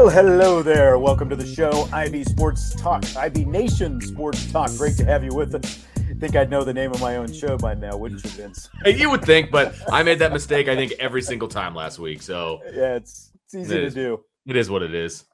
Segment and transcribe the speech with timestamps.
[0.00, 0.96] Well, hello there.
[0.96, 4.70] Welcome to the show, IB Sports Talk, IB Nation Sports Talk.
[4.76, 5.84] Great to have you with us.
[5.96, 8.70] I think I'd know the name of my own show by now, wouldn't you, Vince?
[8.86, 10.68] You would think, but I made that mistake.
[10.68, 12.22] I think every single time last week.
[12.22, 13.94] So yeah, it's it's easy It to is.
[13.94, 14.24] do.
[14.46, 15.24] it is what it is.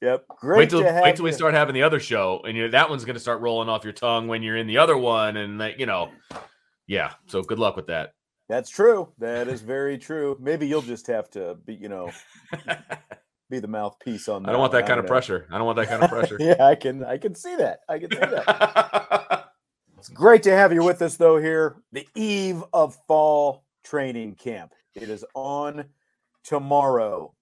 [0.00, 0.24] Yep.
[0.38, 2.68] Great wait till to have wait till we start having the other show, and you
[2.70, 5.36] that one's going to start rolling off your tongue when you're in the other one,
[5.36, 6.12] and that you know,
[6.86, 7.14] yeah.
[7.26, 8.12] So good luck with that.
[8.48, 9.08] That's true.
[9.18, 10.36] That is very true.
[10.40, 12.12] Maybe you'll just have to be, you know,
[13.52, 14.48] be the mouthpiece on that.
[14.48, 15.10] I don't want that kind of know.
[15.10, 15.46] pressure.
[15.50, 16.36] I don't want that kind of pressure.
[16.40, 17.80] yeah, I can I can see that.
[17.88, 19.38] I can see that.
[19.98, 21.76] It's great to have you with us, though, here.
[21.92, 24.72] The eve of fall training camp.
[24.96, 25.84] It is on
[26.42, 27.32] tomorrow.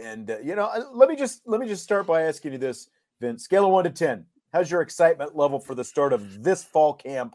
[0.00, 2.58] And, uh, you know, uh, let me just let me just start by asking you
[2.58, 2.88] this,
[3.20, 3.42] Vince.
[3.42, 4.24] Scale of one to 10.
[4.52, 7.34] How's your excitement level for the start of this fall camp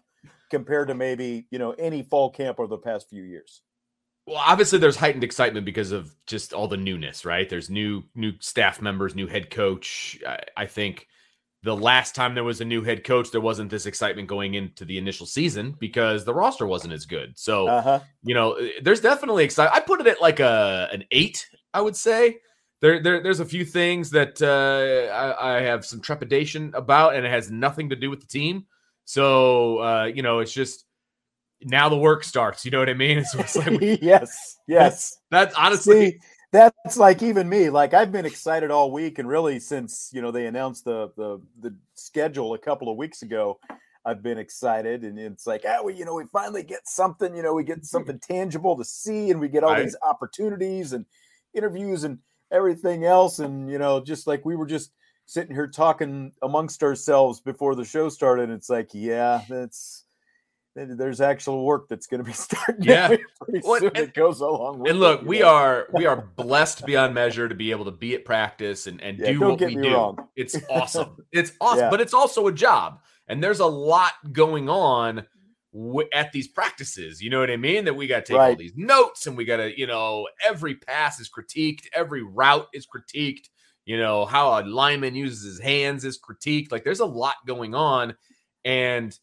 [0.50, 3.62] compared to maybe, you know, any fall camp over the past few years?
[4.28, 7.47] Well, obviously there's heightened excitement because of just all the newness, right?
[7.47, 10.19] There's new new staff members, new head coach.
[10.28, 11.08] I, I think
[11.62, 14.85] the last time there was a new head coach, there wasn't this excitement going into
[14.85, 17.38] the initial season because the roster wasn't as good.
[17.38, 18.00] So Uh-huh.
[18.24, 19.75] you know, eh, there's definitely excitement.
[19.75, 22.40] I put it at like a an eight, I would say.
[22.81, 27.25] There, there there's a few things that uh, I, I have some trepidation about, and
[27.25, 28.66] it has nothing to do with the team.
[29.06, 30.84] So uh, you know, it's just
[31.61, 32.66] now the work starts.
[32.66, 33.23] You know what I mean?
[33.25, 34.57] So it's like yes.
[34.67, 35.17] Yes.
[35.31, 36.19] that's honestly See,
[36.51, 37.69] that's like even me.
[37.69, 41.41] Like I've been excited all week, and really since you know they announced the the
[41.59, 43.59] the schedule a couple of weeks ago,
[44.05, 47.35] I've been excited, and it's like, oh, we, you know, we finally get something.
[47.35, 47.85] You know, we get mm-hmm.
[47.85, 49.83] something tangible to see, and we get all Right.
[49.83, 51.05] these opportunities and
[51.53, 52.19] interviews and
[52.51, 54.91] everything else, and you know, just like we were just
[55.25, 58.49] sitting here talking amongst ourselves before the show started.
[58.49, 60.04] It's like, yeah, that's.
[60.75, 62.84] There's actual work that's going to be starting.
[62.84, 63.08] Yeah.
[63.41, 63.90] pretty Well, soon.
[63.96, 65.47] and- it goes along with and look, you we know?
[65.56, 69.18] are we are blessed beyond measure to be able to be at practice and and
[69.19, 69.94] Yeah, do don't what get we me do.
[69.94, 70.28] wrong.
[70.35, 71.16] It's awesome.
[71.31, 71.90] It's awesome, Yeah.
[71.90, 75.25] but it's also a job, and there's a lot going on
[75.74, 77.22] w- at these practices.
[77.22, 77.85] You know what I mean?
[77.85, 80.75] That we got to take all these notes, and we got to, you know, every
[80.75, 83.47] pass is critiqued, every route is critiqued.
[83.85, 86.72] You know how a lineman uses his hands is critiqued.
[86.72, 88.16] Like there's a lot going on,
[88.66, 89.18] and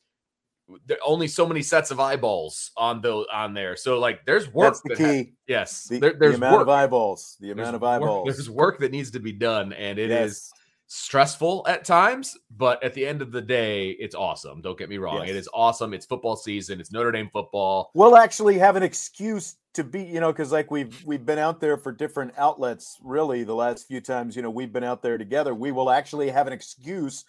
[0.86, 3.76] there only so many sets of eyeballs on the on there.
[3.76, 4.74] So like there's work.
[4.74, 5.32] That's the key.
[5.46, 6.62] yes, The, there- the there's amount work.
[6.62, 7.36] of eyeballs.
[7.40, 8.24] The There's amount of work- eyeballs.
[8.36, 10.52] There's work that needs to be done, and it is Yes.
[10.86, 12.36] stressful at times.
[12.50, 14.60] But at the end of the day, it's awesome.
[14.62, 15.30] Don't get me wrong; Yes.
[15.30, 15.92] it is awesome.
[15.94, 16.80] It's football season.
[16.80, 17.90] It's Notre Dame football.
[17.94, 21.60] We'll actually have an excuse to be, you know, because like we've we've been out
[21.60, 22.98] there for different outlets.
[23.02, 25.54] Really, the last few times, you know, we've been out there together.
[25.54, 27.24] We will actually have an excuse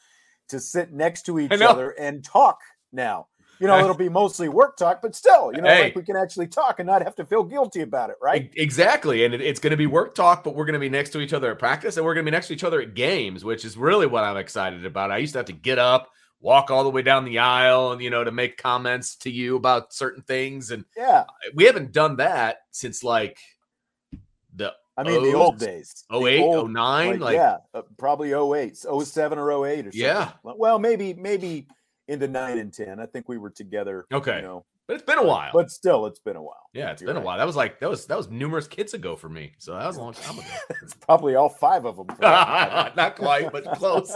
[0.50, 2.60] to sit next to each other and talk
[2.94, 3.28] now.
[3.60, 5.84] You know, it'll be mostly work talk, but still, you know, Hey.
[5.84, 8.52] like we can actually talk and not have to feel guilty about it, right?
[8.56, 11.12] Exactly, and it- it's going to be work talk, but we're going to be next
[11.12, 12.94] to each other at practice, and we're going to be next to each other at
[12.94, 15.12] games, which is really what I'm excited about.
[15.12, 16.10] I used to have to get up,
[16.42, 19.56] walk all the way down the aisle, and you know, to make comments to you
[19.56, 21.24] about certain things, and Yeah.
[21.54, 23.38] we haven't done that since like
[24.56, 26.04] the I mean, the old days.
[26.10, 30.00] The 08, old- 09, like, yeah, uh, probably 08, 07 or 08 or something.
[30.02, 30.32] Yeah.
[30.44, 31.68] Well, maybe maybe
[32.08, 33.00] into 9 and 10.
[33.00, 34.38] I think we were together, Okay.
[34.38, 35.52] you know, But it's been a while.
[35.54, 36.70] But still, it's been a while.
[36.74, 37.22] Yeah, it's been right.
[37.22, 37.38] a while.
[37.38, 39.54] That was like that was that was numerous kids ago for me.
[39.58, 40.48] So that was a long time ago.
[40.82, 42.08] it's probably all five of them.
[42.08, 42.94] for that matter.
[42.98, 44.16] Not quite, but close.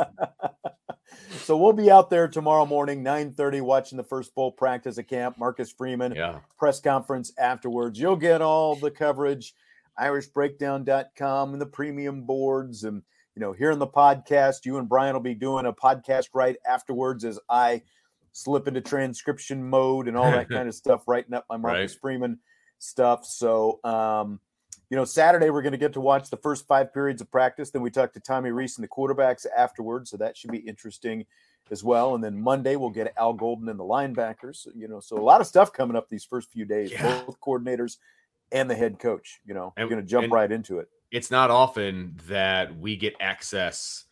[1.44, 5.38] so we'll be out there tomorrow morning, 9:30, watching the first full practice at camp.
[5.40, 6.40] Marcus Freeman Yeah.
[6.60, 7.98] press conference afterwards.
[8.00, 9.54] You'll get all the coverage,
[10.00, 12.84] irishbreakdown.com and the premium boards.
[12.84, 13.04] And,
[13.38, 16.56] you know, here in the podcast, you and Brian will be doing a podcast right
[16.68, 17.84] afterwards as I
[18.32, 22.02] slip into transcription mode and all that kind of stuff, writing up my Marcus Right.
[22.02, 22.40] Freeman
[22.80, 23.28] stuff.
[23.28, 24.40] So, um,
[24.90, 27.70] you know, Saturday we're going to get to watch the first five periods of practice.
[27.70, 31.24] Then we talk to Tommy Rees and the quarterbacks afterwards, so that should be interesting
[31.70, 32.16] as well.
[32.16, 34.66] And then Monday we'll get Al Golden and the linebackers.
[34.76, 37.22] You know, so a lot of stuff coming up these first few days, Yeah.
[37.24, 37.98] both coordinators
[38.52, 39.42] and the head coach.
[39.46, 40.88] You know, And- we're going to jump and- right into it.
[41.12, 44.06] It's not often that we get access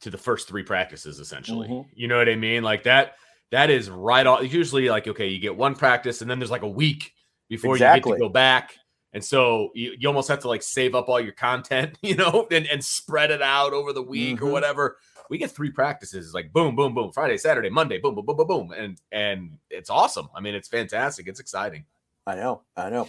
[0.00, 1.68] to the first three practices, essentially.
[1.68, 1.86] Mhm.
[1.94, 2.62] You know what I mean?
[2.62, 3.16] Like that.
[3.50, 4.46] That is right on.
[4.46, 7.14] Usually, like okay, you get one practice, and then there's like a week
[7.48, 8.74] before you get to go back.
[9.14, 12.46] And so you, you almost have to like save up all your content, you know,
[12.50, 14.42] and, and spread it out over the week Mhm.
[14.42, 14.98] or whatever.
[15.30, 18.46] We get three practices, like boom, boom, boom, Friday, Saturday, Monday, boom, boom, boom, boom,
[18.46, 20.28] boom, and and it's awesome.
[20.36, 21.26] I mean, it's fantastic.
[21.26, 21.86] It's exciting.
[22.26, 23.08] I know, I know.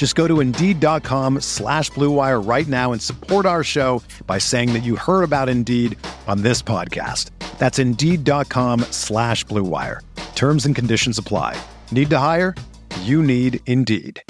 [0.00, 4.72] Just go to Indeed.com slash Blue Wire right now and support our show by saying
[4.72, 7.28] that you heard about Indeed on this podcast.
[7.58, 10.00] That's Indeed.com slash Blue Wire.
[10.34, 11.60] Terms and conditions apply.
[11.92, 12.54] Need to hire?
[13.02, 14.22] You need Indeed.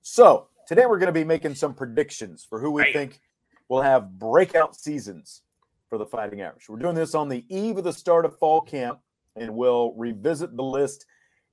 [0.00, 2.94] So today we're going to be making some predictions for who we Right.
[2.94, 3.20] think
[3.68, 5.42] will have breakout seasons
[5.90, 6.70] for the Fighting Irish.
[6.70, 9.00] We're doing this on the eve of the start of fall camp,
[9.36, 11.04] and we'll revisit the list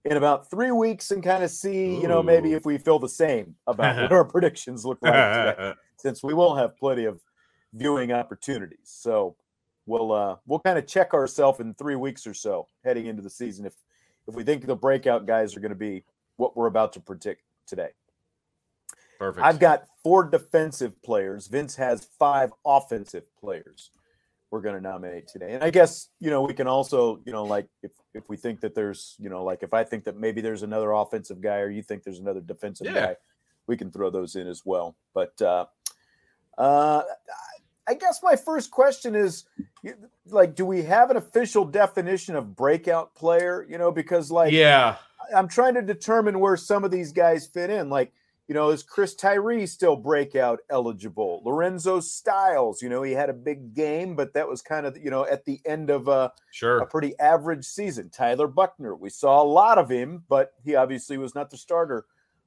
[0.05, 3.09] in about three weeks and kind of see, you know, maybe if we feel the
[3.09, 7.19] same about what our predictions look like today, since we will have plenty of
[7.73, 8.79] viewing opportunities.
[8.85, 9.35] So
[9.85, 13.29] we'll uh we'll kind of check ourselves in three weeks or so heading into the
[13.29, 13.73] season if
[14.27, 16.03] if we think the breakout guys are going to be
[16.37, 17.89] what we're about to predict today.
[19.17, 19.45] Perfect.
[19.45, 21.47] I've got four defensive players.
[21.47, 23.91] Vince has five offensive players
[24.51, 25.53] we're going to nominate today.
[25.53, 28.61] And I guess, you know, we can also, you know, like if if we think
[28.61, 31.69] that there's, you know, like if I think that maybe there's another offensive guy or
[31.69, 32.93] you think there's another defensive Yeah.
[32.93, 33.15] guy,
[33.67, 34.95] we can throw those in as well.
[35.13, 35.65] But uh
[36.57, 37.03] uh
[37.87, 39.45] I guess my first question is
[40.27, 44.95] like do we have an official definition of breakout player, you know, because like yeah.
[45.35, 47.89] I'm trying to determine where some of these guys fit in.
[47.89, 48.11] Like,
[48.49, 51.41] you know, is Chris Tyree still breakout eligible?
[51.45, 55.11] Lorenzo Styles, you know, he had a big game, but that was kind of, you
[55.11, 56.79] know, at the end of a, sure.
[56.79, 58.09] a pretty average season.
[58.09, 62.05] Tyler Buchner, we saw a lot of him, but he obviously was not the starter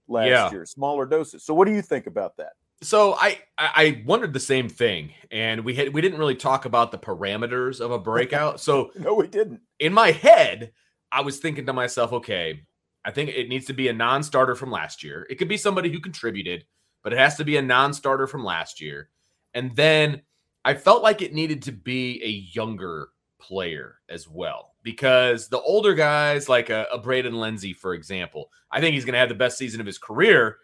[0.08, 0.50] last Yeah.
[0.50, 1.44] year, smaller doses.
[1.44, 2.54] So, what do you think about that?
[2.82, 6.64] So I I I wondered the same thing, and we had we didn't really talk
[6.64, 8.60] about the parameters of a breakout.
[8.60, 9.60] so No, we didn't.
[9.78, 10.72] in my head,
[11.12, 12.64] I was thinking to myself, okay,
[13.04, 15.26] I think it needs to be a non-starter from last year.
[15.28, 16.64] It could be somebody who contributed,
[17.02, 19.08] but it has to be a non-starter from last year.
[19.54, 20.22] And then
[20.64, 23.08] I felt like it needed to be a younger
[23.40, 28.80] player as well, because the older guys, like a, a Braden Lenzy, for example, I
[28.80, 30.58] think he's going to have the best season of his career.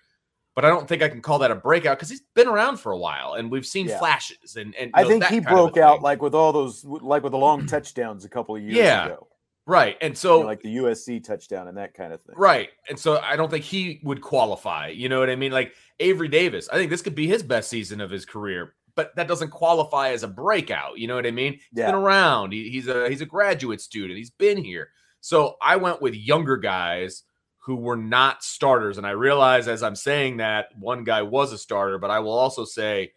[0.54, 2.90] But I don't think I can call that a breakout because he's been around for
[2.90, 3.98] a while and we've seen Yeah.
[4.00, 6.52] flashes and and I know, think he kind of a broke out like with all
[6.52, 9.06] those, like with the long touchdowns a couple of years Yeah.
[9.06, 9.28] ago,
[9.68, 9.96] right.
[10.00, 12.34] And You so know, like the USC touchdown and that kind of thing.
[12.36, 12.70] Right.
[12.88, 14.88] And so I don't think he would qualify.
[14.88, 15.52] You know what I mean?
[15.52, 19.14] Like Avery Davis, I think this could be his best season of his career, but
[19.16, 20.98] that doesn't qualify as a breakout.
[20.98, 21.52] You know what I mean?
[21.54, 21.86] He's Yeah.
[21.86, 22.52] been around.
[22.52, 24.16] He, he's a he's a graduate student.
[24.18, 24.90] He's been here.
[25.20, 27.22] So I went with younger guys
[27.58, 28.96] who were not starters.
[28.96, 32.32] And I realize as I'm saying that one guy was a starter, but I will
[32.32, 33.12] also say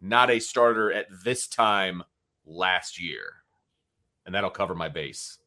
[0.00, 2.04] not a starter at this time
[2.44, 3.32] last year.
[4.24, 5.38] And that'll cover my base.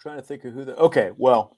[0.00, 1.56] Trying to think of who the okay well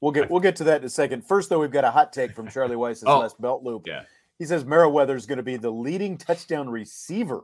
[0.00, 1.26] We'll get we'll get to that in a second.
[1.26, 3.18] First, though, we've got a hot take from Charlie Weis's Oh.
[3.18, 3.86] last belt loop.
[3.86, 4.04] Yeah.
[4.38, 7.42] He says Merriweather is going to be the leading touchdown receiver.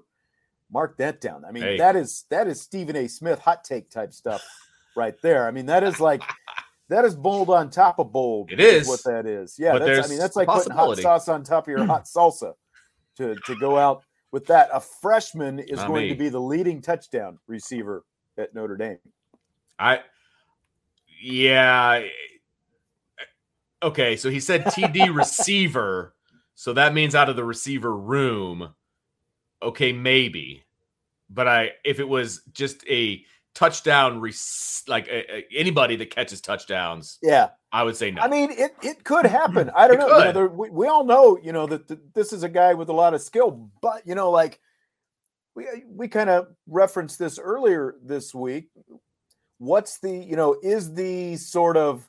[0.73, 1.45] Mark that down.
[1.45, 1.77] I mean, Hey.
[1.77, 3.09] that is that is Stephen A.
[3.09, 4.43] Smith hot take type stuff
[4.97, 5.47] right there.
[5.47, 6.23] I mean, that is like
[6.89, 8.51] that is bold on top of bold.
[8.51, 8.89] It is.
[8.89, 9.57] what that is.
[9.59, 12.55] Yeah, that's, I mean, that's like putting hot sauce on top of your hot salsa
[13.19, 14.71] to to go out with that.
[14.73, 16.09] A freshman is Not going me.
[16.09, 18.03] to be the leading touchdown receiver
[18.39, 18.99] at Notre Dame.
[19.79, 20.01] I
[21.33, 22.03] yeah.
[23.83, 26.15] Okay, so he said TD receiver,
[26.55, 28.75] so that means out of the receiver room.
[29.63, 30.65] Okay, maybe,
[31.31, 33.23] but I if it was just a
[33.55, 34.35] touchdown, rec-
[34.89, 37.49] like a, a- anybody that catches touchdowns, Yeah.
[37.73, 38.23] I would say no.
[38.23, 39.71] I mean, it, it could happen.
[39.77, 40.19] I don't It know.
[40.19, 42.75] You know there, we, we all know, you know, that th- this is a guy
[42.75, 44.61] with a lot of skill, but you know, like
[45.55, 48.69] we we kind of referenced this earlier this week.
[49.59, 52.09] What's the, you know, is the sort of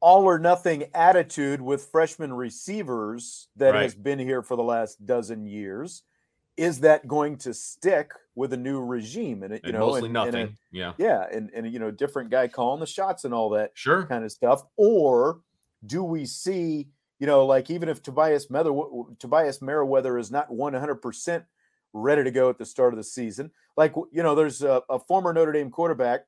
[0.00, 3.82] all or nothing attitude with freshman receivers that Right.
[3.82, 6.02] has been here for the last dozen years?
[6.56, 9.42] Is that going to stick with a new regime?
[9.42, 10.56] And it, you and know, mostly and- and a- nothing.
[10.70, 14.04] yeah, yeah, and and you know, different guy calling the shots and all that sure.
[14.06, 15.40] kind of stuff or
[15.84, 16.88] do we see
[17.18, 18.70] you know like even if tobias Mather,
[19.18, 21.44] tobias merriweather is not 100%
[21.92, 24.98] ready to go at the start of the season like you know there's a, a
[24.98, 26.24] former notre dame quarterback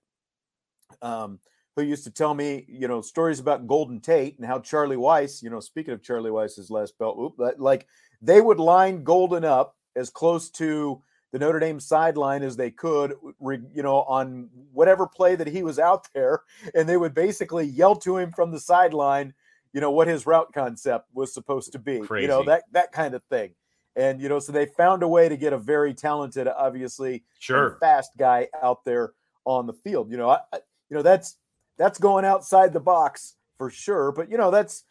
[1.03, 1.39] um,
[1.77, 5.43] who used to tell me you know stories about golden tate and how charlie weis
[5.43, 7.87] you know speaking of charlie weis's last belt whoop like
[8.21, 13.13] they would line golden up as close to the Notre Dame sideline as they could,
[13.43, 16.41] you know, on whatever play that he was out there,
[16.75, 19.35] and they would basically yell to him from the sideline,
[19.75, 23.15] you know, what his route concept was supposed to be, you know, that that kind
[23.15, 23.51] of thing.
[23.95, 27.77] And you know, so they found a way to get a very talented, obviously, Sure.
[27.79, 29.13] fast guy out there
[29.45, 30.11] on the field.
[30.11, 30.41] You know, I-
[30.91, 31.37] you know that's
[31.77, 34.13] that's going outside the box for sure.
[34.13, 34.85] But you know, that's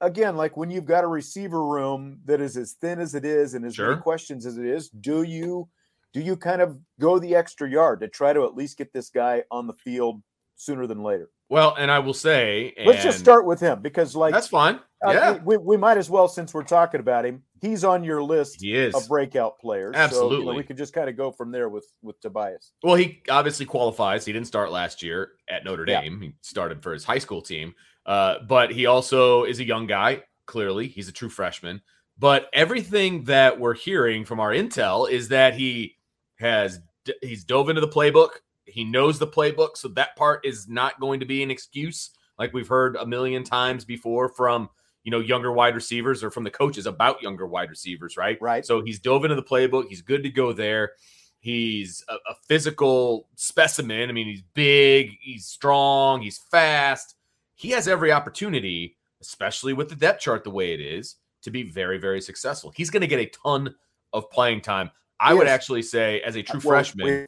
[0.00, 3.54] again like when you've got a receiver room that is as thin as it is
[3.54, 3.90] and as Sure.
[3.90, 4.88] many questions as it is.
[4.90, 5.68] Do you
[6.12, 9.10] do you kind of go the extra yard to try to at least get this
[9.10, 10.22] guy on the field
[10.56, 11.30] sooner than later?
[11.50, 14.76] Well, and I will say, Let's just start with him because like That's fine.
[15.04, 17.42] uh, yeah, we, we might as well since we're talking about him.
[17.60, 18.94] He's on your list he is.
[18.94, 19.94] of breakout players.
[19.94, 20.56] So, you know, Absolutely.
[20.56, 22.72] we could just kind of go from there with with Tobias.
[22.82, 24.24] Well, he obviously qualifies.
[24.24, 26.00] He didn't start last year at Notre Yeah.
[26.02, 26.20] Dame.
[26.20, 27.74] He started for his high school team.
[28.06, 30.22] Uh, but he also is a young guy.
[30.46, 31.82] Clearly, he's a true freshman.
[32.18, 35.96] But everything that we're hearing from our intel is that he
[36.38, 36.78] has
[37.22, 38.30] he's dove into the playbook.
[38.72, 42.52] He knows the playbook, so that part is not going to be an excuse, like
[42.52, 44.68] we've heard a million times before from
[45.04, 48.38] you know younger wide receivers or from the coaches about younger wide receivers, right?
[48.40, 48.64] Right.
[48.64, 49.88] So he's dove into the playbook.
[49.88, 50.92] He's good to go there.
[51.40, 54.10] He's a, a physical specimen.
[54.10, 57.14] I mean, he's big, he's strong, he's fast.
[57.54, 61.62] He has every opportunity, especially with the depth chart the way it is, to be
[61.62, 62.72] very, very successful.
[62.76, 63.74] He's going to get a ton
[64.12, 64.90] of playing time.
[65.18, 67.26] I would actually say, as a true Well, freshman,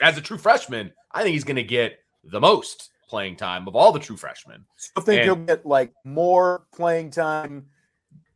[0.00, 3.76] as a true freshman, I think he's going to get the most playing time of
[3.76, 4.64] all the true freshmen.
[4.96, 7.66] I think And- he'll get like more playing time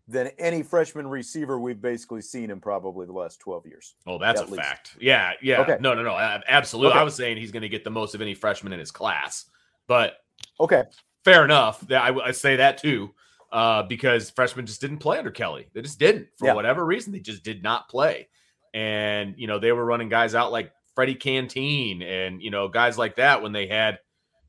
[0.07, 3.95] than any freshman receiver we've basically seen in probably the last 12 years.
[4.07, 4.57] Oh, that's a least.
[4.57, 4.97] fact.
[4.99, 5.61] Yeah, yeah.
[5.61, 5.77] Okay.
[5.81, 6.17] No, no, no.
[6.49, 6.93] Absolutely.
[6.93, 6.99] Okay.
[7.01, 9.45] I was saying he's going to get the most of any freshman in his class,
[9.87, 10.15] but
[10.61, 10.85] Okay.
[11.25, 11.85] fair enough.
[11.93, 13.11] I, I say that too,
[13.53, 15.69] uh, because freshmen just didn't play under Kelly.
[15.75, 16.55] They just didn't for Yeah.
[16.55, 17.13] whatever reason.
[17.13, 18.29] They just did not play,
[18.73, 22.99] and you know they were running guys out like Freddie Canteen and you know guys
[22.99, 24.01] like that when they had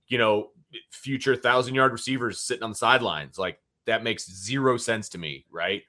[0.07, 0.49] you know
[0.89, 3.37] future thousand yard receivers sitting on the sidelines.
[3.37, 5.83] Like that makes zero sense to me, right?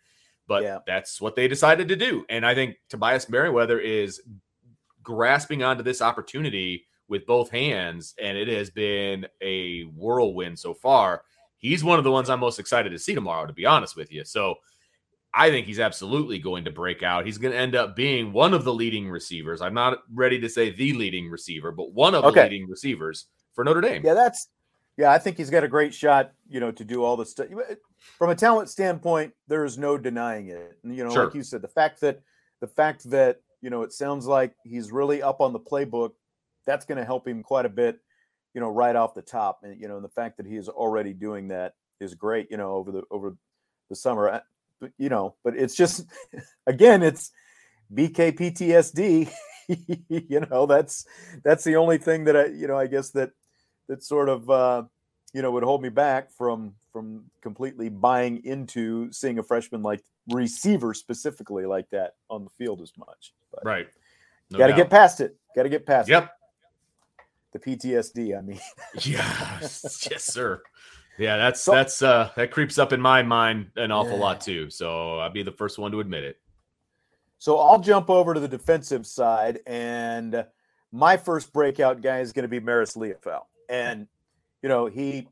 [0.47, 0.81] But Yeah.
[0.87, 4.21] that's what they decided to do, and I think Tobias Merriweather is
[5.03, 11.23] grasping onto this opportunity with both hands, and it has been a whirlwind so far.
[11.57, 14.13] He's one of the ones I'm most excited to see tomorrow, to be honest with
[14.13, 14.27] you.
[14.27, 14.57] So
[15.33, 17.25] I think he's absolutely going to break out.
[17.25, 19.61] He's going to end up being one of the leading receivers.
[19.61, 22.41] I'm not ready to say the leading receiver, but one of Okay.
[22.41, 24.03] the leading receivers for Notre Dame.
[24.05, 24.49] Yeah, that's
[24.97, 27.47] yeah, I think he's got a great shot, you know, to do all this stuff.
[28.19, 30.79] From a talent standpoint, there is no denying it.
[30.83, 31.25] You know, Sure.
[31.27, 32.21] like you said, the fact that
[32.61, 36.11] the fact that, you know, it sounds like he's really up on the playbook,
[36.67, 37.99] that's going to help him quite a bit,
[38.53, 39.61] you know, right off the top.
[39.63, 42.57] And, you know, and the fact that he is already doing that is great, you
[42.59, 43.37] know, over the over
[43.89, 44.43] the summer.
[44.81, 46.07] But, you know, but it's just
[46.67, 47.31] again, it's
[47.93, 49.31] BKPTSD.
[50.09, 51.07] you know, that's
[51.45, 53.31] that's the only thing that I, you know, I guess that
[53.89, 54.83] that sort of uh,
[55.33, 60.03] you know would hold me back from from completely buying into seeing a freshman like
[60.29, 63.33] receiver specifically like that on the field as much.
[63.53, 63.89] But Right.
[64.51, 65.37] No got to get past it.
[65.55, 66.13] Got to get past it.
[66.13, 66.31] Yep.
[67.53, 68.37] the PTSD.
[68.37, 68.61] I mean,
[69.01, 70.63] yeah, yes, sir.
[71.21, 74.21] Yeah, that's so, that's uh that creeps up in my mind an awful yeah.
[74.21, 74.71] lot too.
[74.71, 76.41] So I'll be the first one to admit it.
[77.39, 80.47] So I'll jump over to the defensive side, and
[80.93, 83.43] my first breakout guy is going to be Marist Liufau.
[83.69, 84.09] And
[84.63, 85.29] you know, he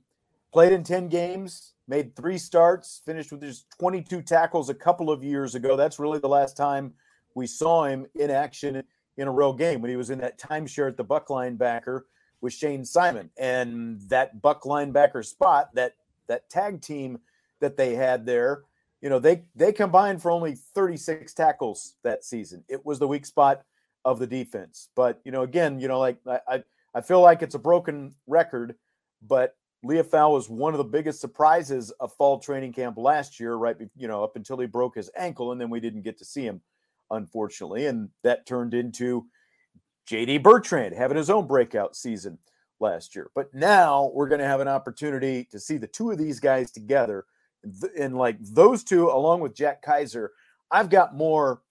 [0.53, 5.25] played in 10 games, made three starts, finished with just 22 tackles a couple of
[5.25, 5.75] years ago.
[5.75, 6.93] That's really the last time
[7.35, 8.83] we saw him in action
[9.17, 12.03] in a real game when he was in that timeshare at the Buck linebacker
[12.41, 13.31] with Shane Simon.
[13.37, 15.95] And that Buck linebacker spot, that
[16.27, 17.19] that tag team
[17.61, 18.63] that they had there,
[19.01, 22.65] you know, they they combined for only 36 tackles that season.
[22.69, 23.63] It was the weak spot
[24.05, 24.89] of the defense.
[24.95, 26.63] But, you know, again, you know, like I
[26.95, 28.75] I feel like it's a broken record,
[29.27, 33.77] but Liufau was one of the biggest surprises of fall training camp last year, right?
[33.97, 36.43] You know, up until he broke his ankle, and then we didn't get to see
[36.43, 36.61] him,
[37.11, 37.87] unfortunately.
[37.87, 39.27] And that turned into
[40.09, 42.39] JD Bertrand having his own breakout season
[42.81, 43.31] last year.
[43.35, 46.71] But now we're going to have an opportunity to see the two of these guys
[46.71, 47.27] together.
[47.99, 50.33] And like those two, along with Jack Kaiser,
[50.71, 51.63] I've got more.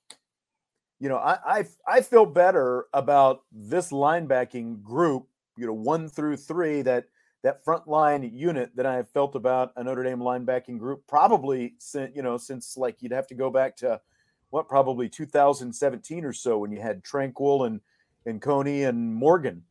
[0.99, 5.27] You know, I, I I feel better about this linebacking group.
[5.55, 7.05] You know, one through three that
[7.43, 11.75] that front line unit that I have felt about a Notre Dame linebacking group probably
[11.77, 14.01] since you know since like you'd have to go back to
[14.49, 17.79] what probably 2017 or so when you had Tranquil and
[18.27, 19.63] and Coney and Morgan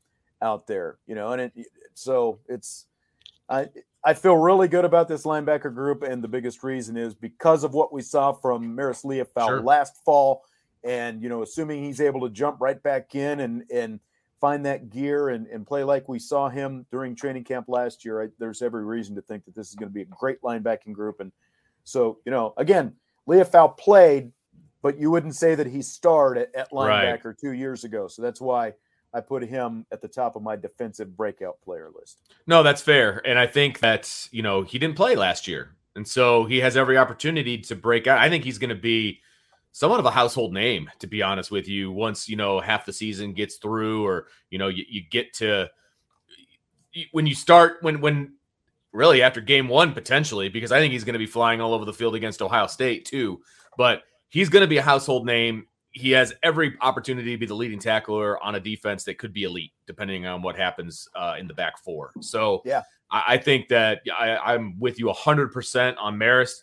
[0.43, 1.53] out there, you know, and it
[1.95, 2.87] so it's
[3.49, 3.69] I
[4.05, 7.75] I feel really good about this linebacker group, and the biggest reason is because of
[7.75, 9.63] what we saw from Marist Liufau sure.
[9.63, 10.45] last fall,
[10.83, 14.01] and you know, assuming he's able to jump right back in and and
[14.41, 18.23] find that gear and, and play like we saw him during training camp last year,
[18.23, 20.93] I, there's every reason to think that this is going to be a great linebacking
[20.93, 21.21] group.
[21.21, 21.33] And
[21.85, 22.95] so, you know, again,
[23.27, 24.33] Liufau played,
[24.83, 27.39] but you wouldn't say that he starred at, at linebacker right.
[27.39, 28.09] two years ago.
[28.09, 28.75] So that's why
[29.13, 32.21] I put him at the top of my defensive breakout player list.
[32.47, 33.23] No, that's fair.
[33.27, 35.75] And I think that, you know, he didn't play last year.
[35.95, 38.19] And so he has every opportunity to break out.
[38.19, 39.21] I think he's going to be–
[39.77, 41.93] somewhat of a household name, to be honest with you.
[41.93, 45.69] Once you know half the season gets through, or you know you, you get to
[47.13, 48.33] when you start when when
[48.93, 51.85] really after game one potentially, because I think he's going to be flying all over
[51.85, 53.43] the field against Ohio State too.
[53.77, 54.03] But
[54.37, 55.67] he's going to be a household name.
[55.93, 59.45] He has every opportunity to be the leading tackler on a defense that could be
[59.45, 62.13] elite, depending on what happens uh, in the back four.
[62.21, 66.57] So yeah, I, I think that I, I'm with you 100% on Marist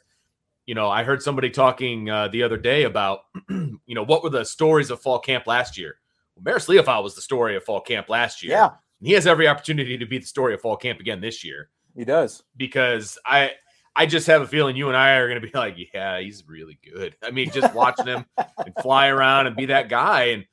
[0.65, 4.29] you know, I heard somebody talking uh, the other day about, you know, what were
[4.29, 5.95] the stories of fall camp last year?
[6.35, 8.53] Well, Marist was the story of fall camp last year.
[8.53, 8.69] Yeah.
[8.99, 11.69] And he has every opportunity to be the story of fall camp again this year.
[11.95, 12.43] He does.
[12.55, 13.51] Because I
[13.95, 16.43] I just have a feeling you and I are going to be like, yeah, he's
[16.47, 17.15] really good.
[17.23, 20.25] I mean, just watching him and fly around and be that guy.
[20.25, 20.45] And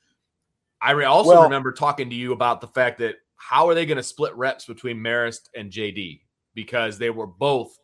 [0.81, 3.97] I also well, remember talking to you about the fact that how are they going
[3.97, 6.21] to split reps between Marist and JD?
[6.53, 7.77] Because they were both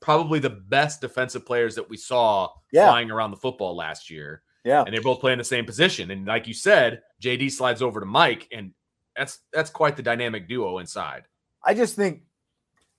[0.00, 2.88] probably the best defensive players that we saw yeah.
[2.88, 4.42] flying around the football last year.
[4.64, 4.82] Yeah.
[4.82, 6.10] And they're both playing the same position.
[6.10, 8.72] And like you said, JD slides over to Mike, and
[9.16, 11.24] that's that's quite the dynamic duo inside.
[11.62, 12.22] I just think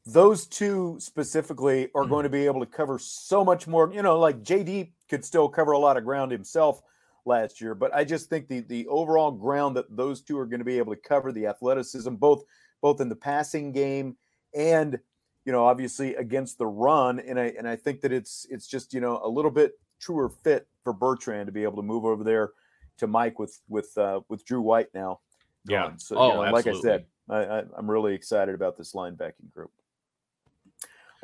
[0.06, 2.12] those two specifically are mm-hmm.
[2.12, 3.92] going to be able to cover so much more.
[3.94, 6.82] You know, like JD could still cover a lot of ground himself
[7.26, 10.60] last year, but I just think the the overall ground that those two are going
[10.60, 12.44] to be able to cover, the athleticism, both
[12.82, 14.18] both in the passing game
[14.54, 15.00] and
[15.46, 18.94] you know, obviously against the run, and I and I think that it's it's just
[18.94, 22.24] you know a little bit truer fit for Bertrand to be able to move over
[22.24, 22.52] there
[22.98, 25.20] to Mike with with uh, with Drew White now.
[25.68, 25.92] Yeah.
[25.98, 29.52] So oh, you know, like I said, I, I, I'm really excited about this linebacking
[29.54, 29.72] group.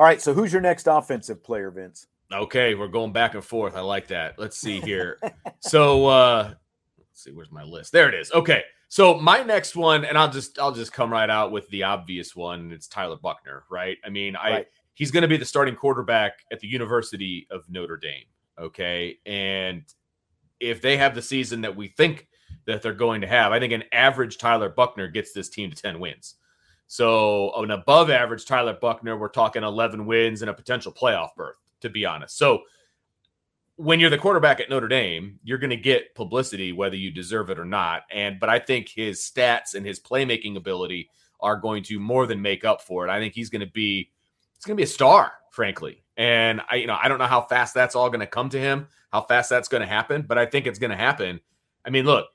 [0.01, 2.07] All right, so who's your next offensive player, Vince?
[2.33, 3.75] Okay, we're going back and forth.
[3.75, 4.33] I like that.
[4.39, 5.19] Let's see here.
[5.59, 6.55] so uh
[6.97, 7.91] let's see, where's my list?
[7.91, 8.31] There it is.
[8.31, 8.63] Okay.
[8.87, 12.35] So my next one, and I'll just I'll just come right out with the obvious
[12.35, 12.71] one.
[12.71, 13.95] It's Tyler Buchner, right?
[14.03, 14.67] I mean, I right.
[14.95, 18.25] he's going to be the starting quarterback at the University of Notre Dame.
[18.57, 19.83] Okay, and
[20.59, 22.27] if they have the season that we think
[22.65, 25.79] that they're going to have, I think an average Tyler Buchner gets this team to
[25.79, 26.37] ten wins.
[26.91, 31.55] So an above average Tyler Buchner, we're talking eleven wins and a potential playoff berth.
[31.79, 32.63] To be honest, so
[33.77, 37.49] when you're the quarterback at Notre Dame, you're going to get publicity whether you deserve
[37.49, 38.01] it or not.
[38.11, 42.41] And but I think his stats and his playmaking ability are going to more than
[42.41, 43.09] make up for it.
[43.09, 44.11] I think he's going to be
[44.57, 46.03] he's going to be a star, frankly.
[46.17, 48.59] And I you know, I don't know how fast that's all going to come to
[48.59, 51.39] him, how fast that's going to happen, but I think it's going to happen.
[51.85, 52.27] I mean, look,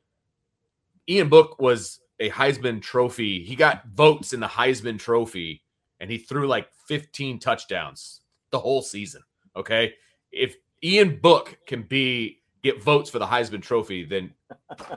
[1.07, 3.45] Ian Book was a Heisman trophy.
[3.45, 5.63] He got votes in the Heisman trophy
[6.01, 9.23] and he threw like 15 touchdowns the whole season,
[9.57, 9.95] okay?
[10.33, 14.33] If Ian Book can be get votes for the Heisman Trophy, then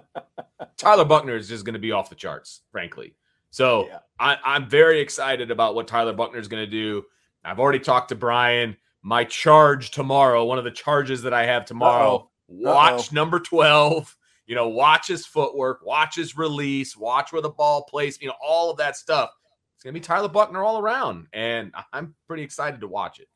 [0.77, 3.13] Tyler Buchner is just going to be off the charts, frankly.
[3.51, 3.99] So yeah.
[4.19, 7.05] I, I'm very excited about what Tyler Buchner is going to do.
[7.43, 8.75] I've already talked to Brian.
[9.01, 12.29] My charge tomorrow, one of the charges that I have tomorrow, Uh-oh.
[12.49, 13.15] watch Uh-oh.
[13.15, 14.17] number 12.
[14.49, 18.33] You know, watch his footwork, watch his release, watch where the ball plays, you know,
[18.43, 19.29] all of that stuff.
[19.75, 21.27] It's going to be Tyler Buchner all around.
[21.33, 23.27] And I'm pretty excited to watch it.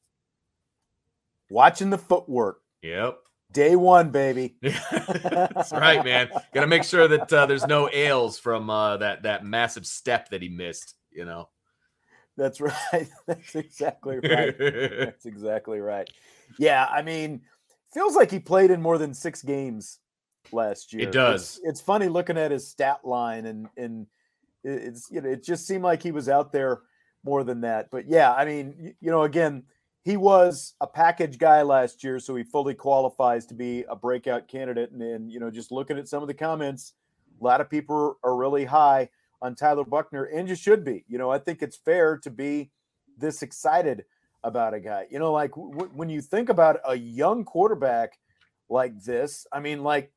[1.52, 2.62] Watching the footwork.
[2.82, 3.19] Yep.
[3.52, 4.56] Day one, baby.
[4.63, 6.30] That's right, man.
[6.52, 10.30] Got to make sure that uh, there's no ails from uh, that that massive step
[10.30, 10.95] that he missed.
[11.12, 11.49] You know.
[12.36, 12.76] That's right.
[13.28, 14.58] That's exactly right.
[14.58, 16.10] That's exactly right.
[16.58, 17.41] Yeah, I mean,
[17.93, 19.99] feels like he played in more than six games
[20.51, 21.08] last year.
[21.08, 21.58] It does.
[21.58, 24.08] It's, it's funny looking at his stat line, and and
[24.63, 26.82] it's you know it just seemed like he was out there
[27.23, 27.89] more than that.
[27.91, 29.63] But yeah, I mean, you know, again,
[30.03, 34.47] he was a package guy last year, so he fully qualifies to be a breakout
[34.47, 34.91] candidate.
[34.91, 36.93] And then, you know, just looking at some of the comments,
[37.39, 39.10] a lot of people are really high
[39.41, 41.06] on Tyler Buchner, and you should be.
[41.08, 42.71] You know, I think it's fair to be
[43.17, 44.03] this excited
[44.43, 45.06] about a guy.
[45.10, 48.19] You know, like w- when you think about a young quarterback
[48.69, 50.12] like this, I mean, like,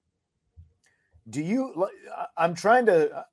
[1.29, 1.89] do you?
[2.37, 3.25] I'm trying to,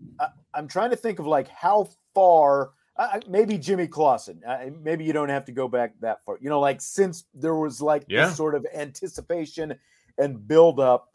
[0.53, 4.41] I'm trying to think of like how far uh, maybe Jimmy Clausen.
[4.81, 6.37] Maybe you don't have to go back that far.
[6.39, 8.27] You know, like since there was like yeah.
[8.27, 9.75] this sort of anticipation
[10.17, 11.09] and build up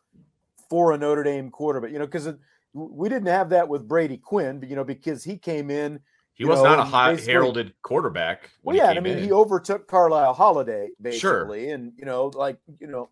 [0.68, 1.92] for a Notre Dame quarterback.
[1.92, 2.28] You know, because
[2.74, 6.00] we didn't have that with Brady Quinn, but you know, because he came in.
[6.34, 8.50] He was know, not a high heralded quarterback.
[8.62, 9.24] Well, yeah, I mean, in.
[9.24, 11.74] he overtook Carlyle Holiday basically, sure.
[11.74, 13.08] and you know, like you know,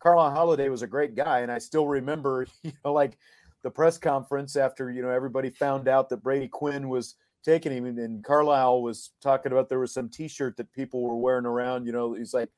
[0.00, 3.18] Carlyle Holiday was a great guy, and I still remember, you know, like
[3.62, 7.86] the press conference after you know everybody found out that Brady Quinn was taking him.
[7.86, 11.86] And Carlyle was talking about there was some T-shirt that people were wearing around.
[11.86, 12.50] You know, he's like,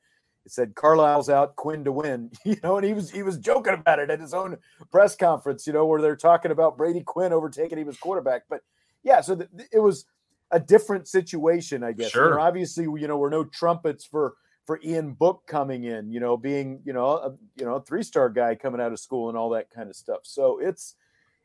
[0.45, 2.31] it said Carlyle's out, Quinn to win.
[2.45, 4.57] You know, and he was he was joking about it at his own
[4.91, 5.67] press conference.
[5.67, 8.43] You know, where they're talking about Brady Quinn overtaking him as quarterback.
[8.49, 8.61] But
[9.03, 10.05] yeah, so the, it was
[10.51, 12.11] a different situation, I guess.
[12.11, 12.39] Sure.
[12.39, 16.11] Obviously, you know, we're no trumpets for for Ian Book coming in.
[16.11, 18.99] You know, being you know a, you know a three star guy coming out of
[18.99, 20.21] school and all that kind of stuff.
[20.23, 20.95] So it's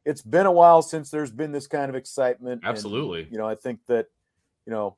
[0.04, 2.62] it's been a while since there's been this kind of excitement.
[2.64, 3.22] Absolutely.
[3.22, 4.06] And, you know, I think that,
[4.64, 4.96] you know,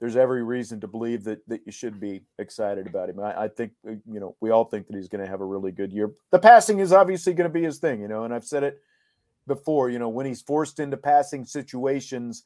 [0.00, 3.20] there's every reason to believe that that you should be excited about him.
[3.20, 5.44] I, I think uh, you know we all think that he's going to have a
[5.44, 6.10] really good year.
[6.30, 8.80] The passing is obviously going to be his thing, you know, and I've said it
[9.46, 9.90] before.
[9.90, 12.44] You know, when he's forced into passing situations,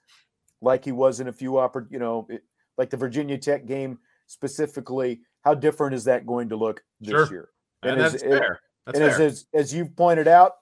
[0.62, 2.42] like he was in a few oppor- you know, it,
[2.78, 3.98] like the Virginia Tech game
[4.32, 7.30] specifically, how different is that going to look this sure.
[7.30, 7.48] year?
[7.82, 8.60] And, and that's as, fair.
[8.86, 9.26] That's and fair.
[9.26, 10.52] As, as as you've pointed out,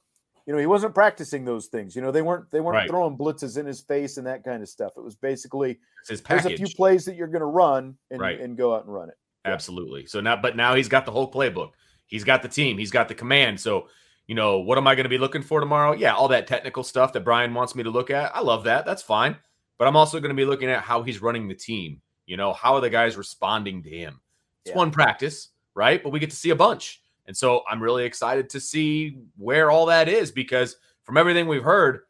[0.46, 1.94] you know, he wasn't practicing those things.
[1.94, 2.88] You know, they weren't they weren't right.
[2.88, 4.92] throwing blitzes in his face and that kind of stuff.
[4.96, 5.78] It was basically
[6.08, 8.40] there's a few plays that you're going to run and, right.
[8.40, 9.16] and go out and run it.
[9.44, 9.52] Yeah.
[9.52, 10.06] Absolutely.
[10.06, 11.70] So now, but now he's got the whole playbook.
[12.06, 12.76] He's got the team.
[12.76, 13.60] He's got the command.
[13.60, 13.88] So,
[14.26, 15.92] you know, what am I going to be looking for tomorrow?
[15.92, 18.34] Yeah, all that technical stuff that Brian wants me to look at.
[18.34, 18.84] I love that.
[18.84, 19.36] That's fine.
[19.78, 22.00] But I'm also going to be looking at how he's running the team.
[22.30, 24.20] You know, how are the guys responding to him?
[24.64, 24.76] It's yeah.
[24.76, 26.02] one practice, right?
[26.02, 27.02] But we get to see a bunch.
[27.26, 30.76] And so I'm really excited to see where all that is because–
[31.10, 32.02] from everything we've heard,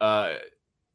[0.00, 0.34] uh,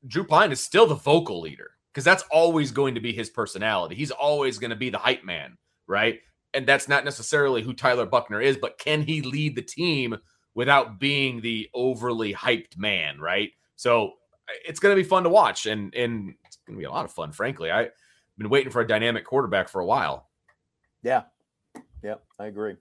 [0.06, 3.96] Drew Pyne is still the vocal leader because that's always going to be his personality.
[3.96, 6.20] He's always going to be the hype man, right?
[6.54, 10.18] And that's not necessarily who Tyler Buchner is, but can he lead the team
[10.54, 13.52] without being the overly hyped man, right?
[13.78, 14.16] So
[14.66, 17.06] it's going to be fun to watch, and and it's going to be a lot
[17.06, 17.32] of fun.
[17.32, 17.92] Frankly, I've
[18.40, 20.30] been waiting for a dynamic quarterback for a while.
[21.04, 21.24] Yeah,
[22.04, 22.78] yeah, I agree.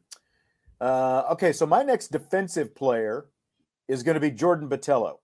[0.81, 3.27] Uh, okay, so my next defensive player
[3.89, 5.17] is going to be Jordan Botelho.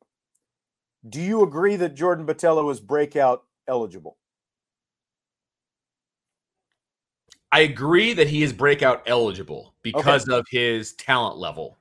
[1.08, 4.18] Do you agree that Jordan Botelho is breakout eligible?
[7.52, 10.38] I agree that he is breakout eligible because okay.
[10.38, 11.78] of his talent level.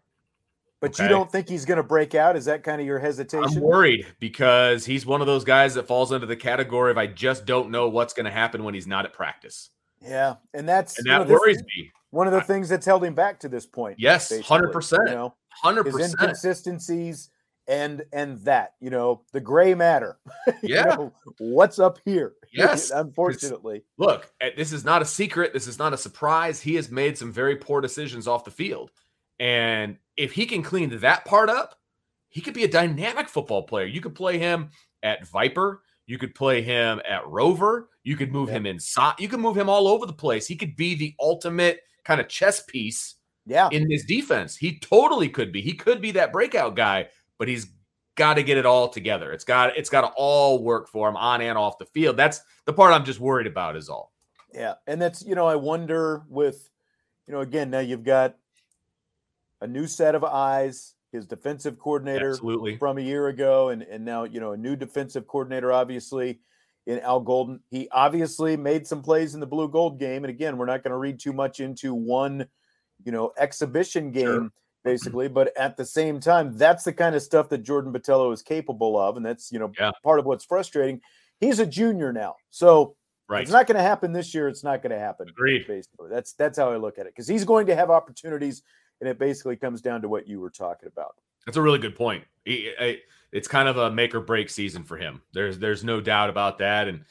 [0.84, 1.04] But okay.
[1.04, 2.36] you don't think he's going to break out?
[2.36, 3.46] Is that kind of your hesitation?
[3.46, 7.08] I'm worried because he's one of those guys that falls into the category of I
[7.08, 9.70] just don't know what's going to happen when he's not at practice.
[10.02, 11.90] Yeah, and that's and that worries me.
[12.10, 13.98] One of the things that's held him back to this point.
[13.98, 15.04] Yes, hundred percent.
[15.08, 17.30] You know, hundred percent inconsistencies
[17.70, 20.18] and and that you know the gray matter.
[20.62, 22.34] Yeah, know, what's up here?
[22.52, 23.84] Yes, unfortunately.
[23.98, 25.54] Look, eh, this is not a secret.
[25.54, 26.60] This is not a surprise.
[26.60, 28.92] He has made some very poor decisions off the field,
[29.40, 31.76] and if he can clean that part up,
[32.30, 33.86] he could be a dynamic football player.
[33.86, 34.70] You could play him
[35.04, 35.82] at Viper.
[36.06, 37.90] You could play him at Rover.
[38.04, 38.56] You could move yeah.
[38.56, 39.16] him inside.
[39.20, 40.48] You could move him all over the place.
[40.48, 43.16] He could be the ultimate kind of chess piece
[43.46, 43.70] yeah.
[43.72, 44.56] in his defense.
[44.56, 45.62] He totally could be.
[45.62, 47.08] He could be that breakout guy,
[47.40, 47.68] but he's
[48.16, 49.32] got to get it all together.
[49.32, 52.18] It's got it's got to all work for him on and off the field.
[52.18, 54.12] That's the part I'm just worried about is all.
[54.54, 54.76] Yeah.
[54.88, 56.70] And that's, you know, I wonder with,
[57.28, 58.36] you know, again, now you've got
[59.64, 62.76] a new set of eyes his defensive coordinator Absolutely.
[62.78, 66.40] from a year ago, and and now you know a new defensive coordinator, obviously
[66.88, 67.62] in Al Golden.
[67.70, 70.92] He obviously made some plays in the blue gold game, and again, we're not going
[70.92, 72.48] to read too much into one,
[73.06, 74.26] you know, exhibition game.
[74.26, 74.50] Sure.
[74.84, 78.42] Basically, but at the same time, that's the kind of stuff that Jordan Botelho is
[78.42, 79.92] capable of, and that's you know Yeah.
[80.04, 81.00] part of what's frustrating.
[81.40, 82.96] He's a junior now, so
[83.30, 83.44] Right.
[83.44, 84.50] it's not going to happen this year.
[84.50, 85.30] It's not going to happen.
[85.30, 85.66] Agreed.
[85.68, 88.62] Basically, that's that's how I look at it because he's going to have opportunities,
[89.04, 91.16] and it basically comes down to what you were talking about.
[91.46, 92.24] That's a really good point.
[92.46, 93.02] He- I-
[93.34, 95.22] It's kind of a make or break season for him.
[95.34, 96.88] There's there's no doubt about that.
[96.88, 97.04] And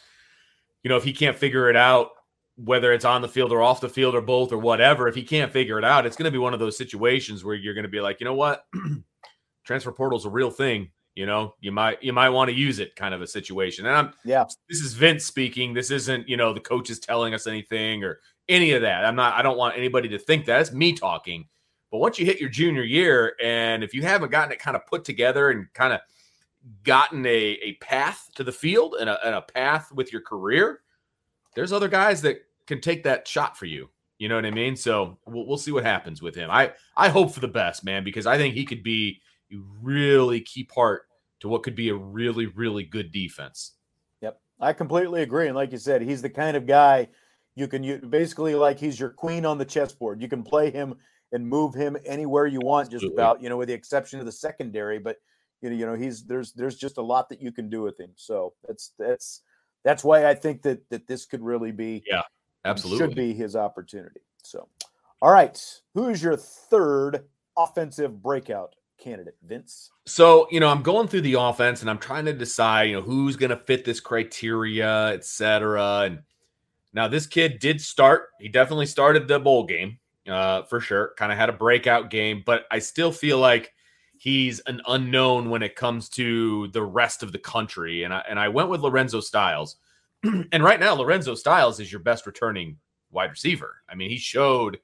[0.83, 2.12] you know, if he can't figure it out,
[2.57, 5.22] whether it's on the field or off the field or both or whatever, if he
[5.24, 7.83] can't figure it out, it's going to be one of those situations where you're going
[7.83, 8.64] to be like, you know what,
[9.64, 10.90] transfer portal's a real thing.
[11.14, 13.85] You know, you might you might want to use it, kind of a situation.
[13.87, 15.74] And I'm Yeah, this is Vince speaking.
[15.74, 19.05] This isn't, you know, the coaches telling us anything or any of that.
[19.05, 20.61] I'm not, I don't want anybody to think that.
[20.62, 21.48] It's me talking.
[21.92, 24.87] But once you hit your junior year, and if you haven't gotten it kind of
[24.87, 26.00] put together and kind of
[26.85, 27.28] gotten a,
[27.62, 30.81] a path to the field and a, and a path with your career,
[31.55, 33.90] there's other guys that can take that shot for you.
[34.18, 34.74] You know what I mean?
[34.74, 36.50] So we'll, we'll see what happens with him.
[36.50, 39.20] I, I hope for the best, man, because I think he could be
[39.52, 41.02] a really key part
[41.40, 43.72] to what could be a really, really good defense.
[44.22, 45.48] Yep, I completely agree.
[45.48, 47.09] And like you said, he's the kind of guy
[47.55, 50.22] you can basically like he's your queen on the chessboard.
[50.22, 50.94] You can play him
[51.32, 53.22] and move him anywhere you want, just Absolutely.
[53.22, 53.42] about.
[53.42, 55.16] You know, with the exception of the secondary, but
[55.60, 57.98] you know, you know, he's there's there's just a lot that you can do with
[57.98, 58.10] him.
[58.16, 59.42] So that's that's
[59.84, 62.22] that's why I think that that this could really be yeah
[62.64, 63.06] Absolutely.
[63.06, 64.20] should be his opportunity.
[64.42, 64.68] So,
[65.20, 65.58] all right,
[65.94, 67.24] who is your third
[67.56, 69.90] offensive breakout candidate, Vince?
[70.06, 73.02] So, you know, I'm going through the offense and I'm trying to decide, you know,
[73.02, 76.02] who's going to fit this criteria, etc.
[76.06, 76.22] And
[76.92, 78.28] now this kid did start.
[78.40, 81.12] He definitely started the bowl game uh, for sure.
[81.16, 83.72] Kind of had a breakout game, but I still feel like
[84.16, 88.04] he's an unknown when it comes to the rest of the country.
[88.04, 89.76] And I, and I went with Lorenzo Styles.
[90.24, 92.76] and right now, Lorenzo Styles is your best returning
[93.11, 93.76] wide receiver.
[93.88, 94.78] I mean, he showed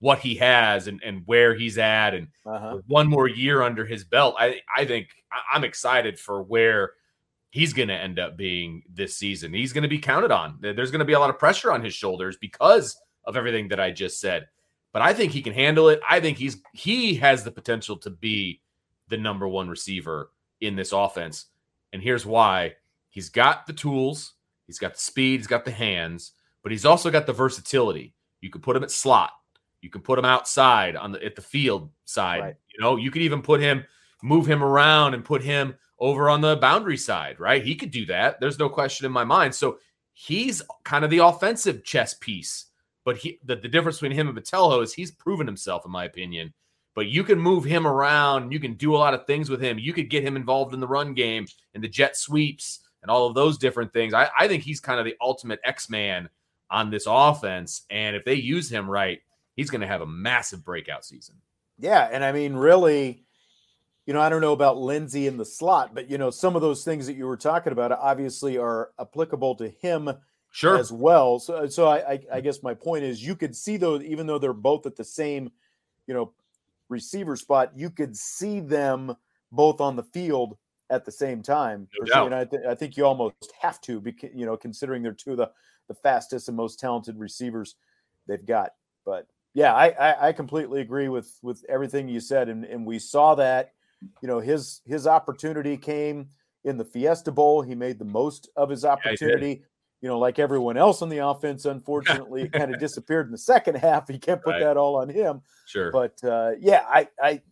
[0.00, 2.78] what he has and, and where he's at and Uh-huh.
[2.86, 5.08] one more year under his belt, I I think
[5.50, 6.92] I'm excited for where
[7.50, 9.54] he's going to end up being this season.
[9.54, 10.58] He's going to be counted on.
[10.60, 13.80] There's going to be a lot of pressure on his shoulders because of everything that
[13.80, 14.46] I just said.
[14.94, 16.00] But I think he can handle it.
[16.08, 18.60] I think he's he has the potential to be
[19.08, 20.30] the number one receiver
[20.60, 21.46] in this offense.
[21.92, 22.76] And here's why:
[23.10, 24.34] he's got the tools,
[24.68, 28.14] he's got the speed, he's got the hands, but he's also got the versatility.
[28.40, 29.32] You can put him at slot.
[29.80, 32.40] You can put him outside on the at the field side.
[32.40, 32.56] Right.
[32.72, 33.84] You know, you could even put him,
[34.22, 37.64] move him around and put him over on the boundary side, right?
[37.64, 38.38] He could do that.
[38.38, 39.56] There's no question in my mind.
[39.56, 39.78] So
[40.12, 42.66] he's kind of the offensive chess piece.
[43.04, 46.04] But he the, the difference between him and Botelho is he's proven himself, in my
[46.04, 46.52] opinion.
[46.94, 49.78] But you can move him around, you can do a lot of things with him.
[49.78, 53.26] You could get him involved in the run game and the jet sweeps and all
[53.26, 54.14] of those different things.
[54.14, 56.28] I, I think he's kind of the ultimate X-Man
[56.70, 57.82] on this offense.
[57.90, 59.20] And if they use him right,
[59.56, 61.34] he's going to have a massive breakout season.
[61.78, 63.24] Yeah, and I mean, really,
[64.06, 66.62] you know, I don't know about Lenzy in the slot, but you know, some of
[66.62, 70.10] those things that you were talking about obviously are applicable to him
[70.54, 70.78] Sure.
[70.78, 71.40] as well.
[71.40, 74.38] So, so I, I, I guess my point is, you could see those, even though
[74.38, 75.50] they're both at the same,
[76.06, 76.32] you know,
[76.88, 79.16] receiver spot, you could see them
[79.50, 80.56] both on the field
[80.90, 81.88] at the same time.
[82.02, 82.26] No.
[82.26, 85.32] And I, th- I think you almost have to, because you know, considering they're two
[85.32, 85.50] of the
[85.88, 87.74] the fastest and most talented receivers
[88.28, 88.70] they've got.
[89.04, 93.00] But yeah, I, I, I completely agree with with everything you said, and and we
[93.00, 93.72] saw that.
[94.22, 96.28] You know, his his opportunity came
[96.62, 97.62] in the Fiesta Bowl.
[97.62, 99.56] He made the most of his opportunity.
[99.56, 99.64] did.
[100.00, 103.38] You know, like everyone else on the offense, unfortunately, it kind of disappeared in the
[103.38, 104.08] second half.
[104.08, 104.60] You can't put Right.
[104.60, 105.40] that all on him.
[105.66, 105.90] Sure.
[105.90, 107.42] But uh, yeah, I, I,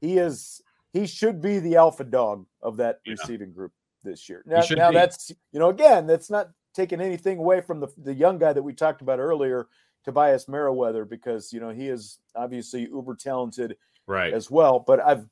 [0.00, 0.60] he is,
[0.92, 3.12] he should be the alpha dog of that Yeah.
[3.18, 4.42] receiving group this year.
[4.46, 4.96] Now, now be.
[4.96, 8.62] that's, you know, again, that's not taking anything away from the the young guy that
[8.62, 9.68] we talked about earlier,
[10.04, 13.76] Tobias Merriweather, because you know he is obviously uber talented
[14.06, 14.34] right.
[14.34, 14.80] as well.
[14.80, 15.26] But I've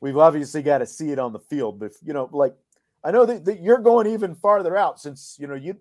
[0.00, 1.78] we've obviously got to see it on the field.
[1.78, 2.54] But you know, like
[3.06, 5.76] I know that, that you're going even farther out since you know you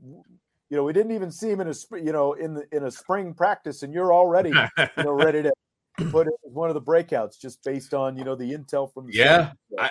[0.70, 2.92] you know we didn't even see him in a you know in the in a
[2.92, 5.52] spring practice, and you're already you know ready to
[6.12, 9.08] put it as one of the breakouts just based on you know the intel from
[9.08, 9.90] the Yeah, I,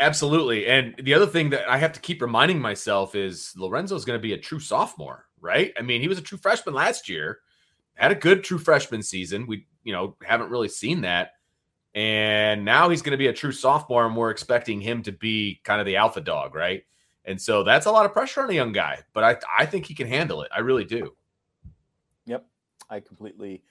[0.00, 0.66] absolutely.
[0.66, 4.22] And the other thing that I have to keep reminding myself is Lorenzo's going to
[4.22, 5.72] be a true sophomore, right?
[5.78, 7.38] I mean, he was a true freshman last year,
[7.94, 9.46] had a good true freshman season.
[9.46, 11.34] We, you know, haven't really seen that.
[11.94, 15.60] And now he's going to be a true sophomore, and we're expecting him to be
[15.62, 16.84] kind of the alpha dog, right?
[17.24, 19.86] And so that's a lot of pressure on a young guy, but I, I think
[19.86, 20.50] he can handle it.
[20.54, 21.14] I really do.
[22.26, 22.46] Yep,
[22.90, 23.62] I completely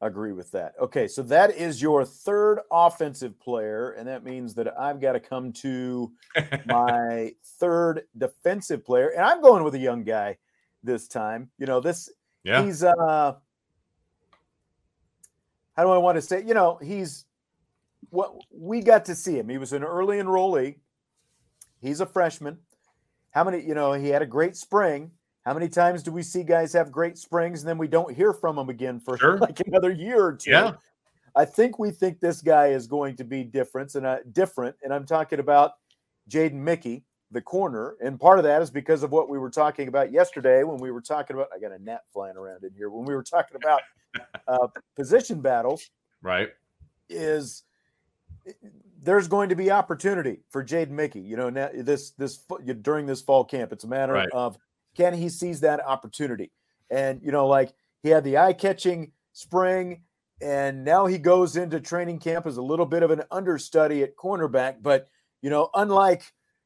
[0.00, 0.74] agree with that.
[0.80, 5.20] Okay, so that is your third offensive player, and that means that I've got to
[5.20, 6.12] come to
[6.66, 10.38] my third defensive player, and I'm going with a young guy
[10.82, 11.50] this time.
[11.58, 12.10] You know, this
[12.44, 12.64] Yeah.
[12.64, 13.34] he's uh
[15.76, 16.44] how do I want to say?
[16.46, 17.24] You know, he's
[18.08, 19.48] what we got to see him.
[19.48, 20.76] He was an early enrollee.
[21.80, 22.58] He's a freshman.
[23.32, 25.10] How many, you know, he had a great spring.
[25.44, 28.32] How many times do we see guys have great springs and then we don't hear
[28.32, 29.38] from them again for Sure.
[29.38, 30.50] like another year or two?
[30.50, 30.72] Yeah.
[31.36, 34.76] I think we think this guy is going to be different and uh, different.
[34.82, 35.72] And I'm talking about
[36.28, 37.96] Jaden Mickey, the corner.
[38.02, 40.90] And part of that is because of what we were talking about yesterday when we
[40.90, 41.48] were talking about.
[41.54, 43.80] I got a gnat flying around in here when we were talking about
[44.48, 45.88] uh, position battles.
[46.20, 46.50] Right.
[47.08, 47.62] Is
[49.02, 51.20] there's going to be opportunity for Jaden Mickey.
[51.20, 52.38] You know, now this this
[52.82, 54.28] during this fall camp, it's a matter Right.
[54.32, 54.56] of
[54.96, 56.50] can he seize that opportunity.
[56.90, 57.72] And you know, like
[58.02, 60.02] he had the eye catching spring,
[60.42, 64.16] and now he goes into training camp as a little bit of an understudy at
[64.16, 64.76] cornerback.
[64.82, 65.08] But
[65.42, 66.24] you know, unlike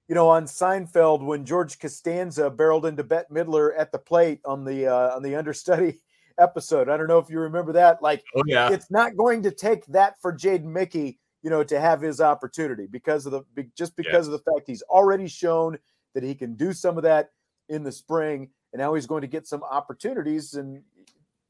[0.08, 4.64] you know on Seinfeld when George Costanza barreled into Bette Midler at the plate on
[4.64, 6.00] the uh, on the understudy
[6.38, 6.88] episode.
[6.88, 8.02] I don't know if you remember that.
[8.02, 8.72] Like Oh yeah.
[8.72, 12.86] it's not going to take that for Jaden Mickey, you know, to have his opportunity
[12.90, 15.78] because of the just because of the fact he's already shown
[16.14, 17.32] that he can do some of that
[17.68, 20.82] in the spring, and now he's going to get some opportunities, and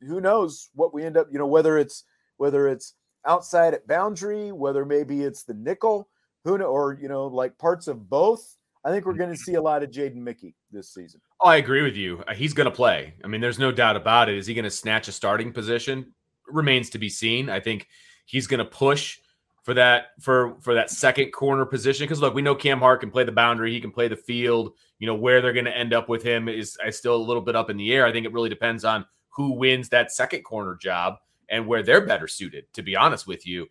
[0.00, 2.02] who knows what we end up, you know, whether it's
[2.38, 6.09] whether it's outside at boundary, whether maybe it's the nickel,
[6.42, 8.57] who know, or you know, like parts of both.
[8.85, 11.20] I think we're going to see a lot of Jaden Mickey this season.
[11.40, 12.22] Oh, I agree with you.
[12.26, 13.14] Uh, He's going to play.
[13.22, 14.37] I mean, there's no doubt about it.
[14.37, 16.12] Is he going to snatch a starting position?
[16.48, 17.48] Remains to be seen.
[17.48, 17.87] I think
[18.26, 19.20] he's going to push
[19.64, 23.11] for that for for that second corner position because look, we know Cam Hart can
[23.11, 23.72] play the boundary.
[23.72, 24.74] He can play the field.
[24.98, 27.42] You know where they're going to end up with him is I still a little
[27.42, 28.07] bit up in the air.
[28.07, 31.16] I think it really depends on who wins that second corner job
[31.48, 32.72] and where they're better suited.
[32.74, 33.66] To be honest with you,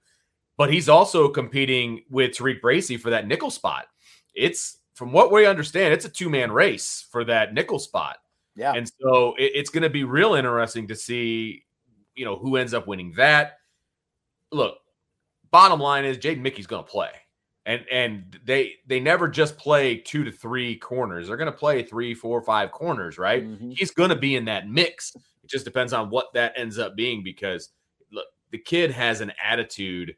[0.57, 3.85] but he's also competing with Tariq Bracy for that nickel spot.
[4.33, 8.17] It's from what we understand, it's a two man race for that nickel spot.
[8.55, 11.65] Yeah, And so it, it's going to be real interesting to see,
[12.15, 13.57] you know, who ends up winning that.
[14.51, 14.77] Look,
[15.53, 17.11] bottom line is Jaden Mickey's going to play.
[17.65, 21.27] And and they they never just play two to three corners.
[21.29, 23.41] They're going to play three, four, five corners, right?
[23.45, 23.73] Mhm.
[23.77, 25.15] He's going to be in that mix.
[25.15, 27.69] It just depends on what that ends up being because
[28.11, 30.17] look, the kid has an attitude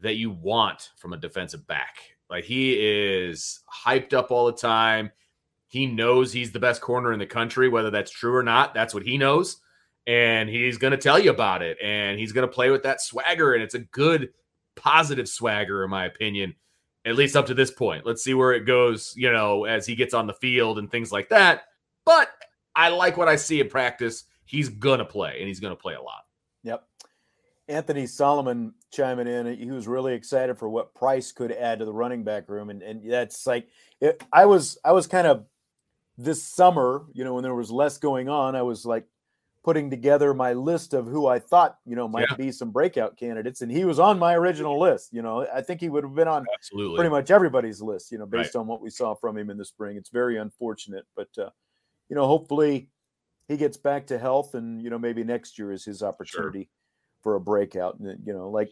[0.00, 1.96] that you want from a defensive back.
[2.28, 5.10] Like he is hyped up all the time.
[5.68, 8.74] He knows he's the best corner in the country, whether that's true or not.
[8.74, 9.56] That's what he knows.
[10.06, 11.78] And he's going to tell you about it.
[11.82, 13.54] And he's going to play with that swagger.
[13.54, 14.30] And it's a good,
[14.76, 16.54] positive swagger, in my opinion,
[17.04, 18.06] at least up to this point.
[18.06, 21.12] Let's see where it goes, you know, as he gets on the field and things
[21.12, 21.64] like that.
[22.04, 22.30] But
[22.74, 24.24] I like what I see in practice.
[24.44, 26.24] He's going to play, and he's going to play a lot.
[26.64, 26.84] Yep.
[27.68, 29.58] Anthony Solomon chiming in.
[29.58, 32.82] He was really excited for what Price could add to the running back room, and
[32.82, 33.68] and that's like
[34.00, 35.46] it, I was I was kind of
[36.18, 39.06] this summer, you know, when there was less going on, I was like
[39.64, 42.36] putting together my list of who I thought you know might Yeah.
[42.36, 45.12] be some breakout candidates, and he was on my original list.
[45.12, 46.96] You know, I think he would have been on Absolutely.
[46.96, 49.64] pretty much everybody's list, you know, based on what we saw from him in the
[49.64, 49.96] spring.
[49.96, 51.50] It's very unfortunate, but uh,
[52.08, 52.90] you know, hopefully
[53.48, 56.68] he gets back to health, and you know, maybe next year is his opportunity
[57.22, 57.98] for a breakout.
[57.98, 58.70] And you know, like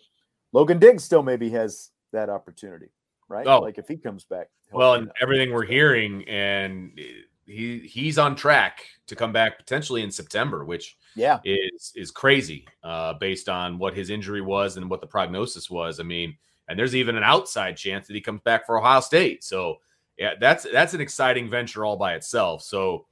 [0.52, 2.90] Logan Diggs still maybe has that opportunity,
[3.28, 3.46] right?
[3.46, 3.60] Oh.
[3.60, 4.48] Like if he comes back.
[4.70, 6.98] Well, and everything we're hearing, and
[7.46, 12.66] he he's on track to come back potentially in September, which yeah, is is crazy
[12.84, 16.00] uh, based on what his injury was and what the prognosis was.
[16.00, 16.36] I mean,
[16.68, 19.44] and there's even an outside chance that he comes back for Ohio State.
[19.44, 19.78] So
[20.18, 22.62] yeah, that's that's an exciting venture all by itself.
[22.62, 23.06] So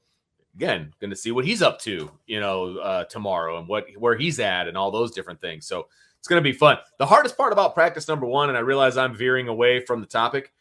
[0.54, 4.16] again, going to see what he's up to, you know, uh, tomorrow and what where
[4.16, 5.66] he's at and all those different things.
[5.66, 5.88] So
[6.18, 6.78] it's going to be fun.
[6.98, 10.06] The hardest part about practice number one, and I realize I'm veering away from the
[10.06, 10.52] topic,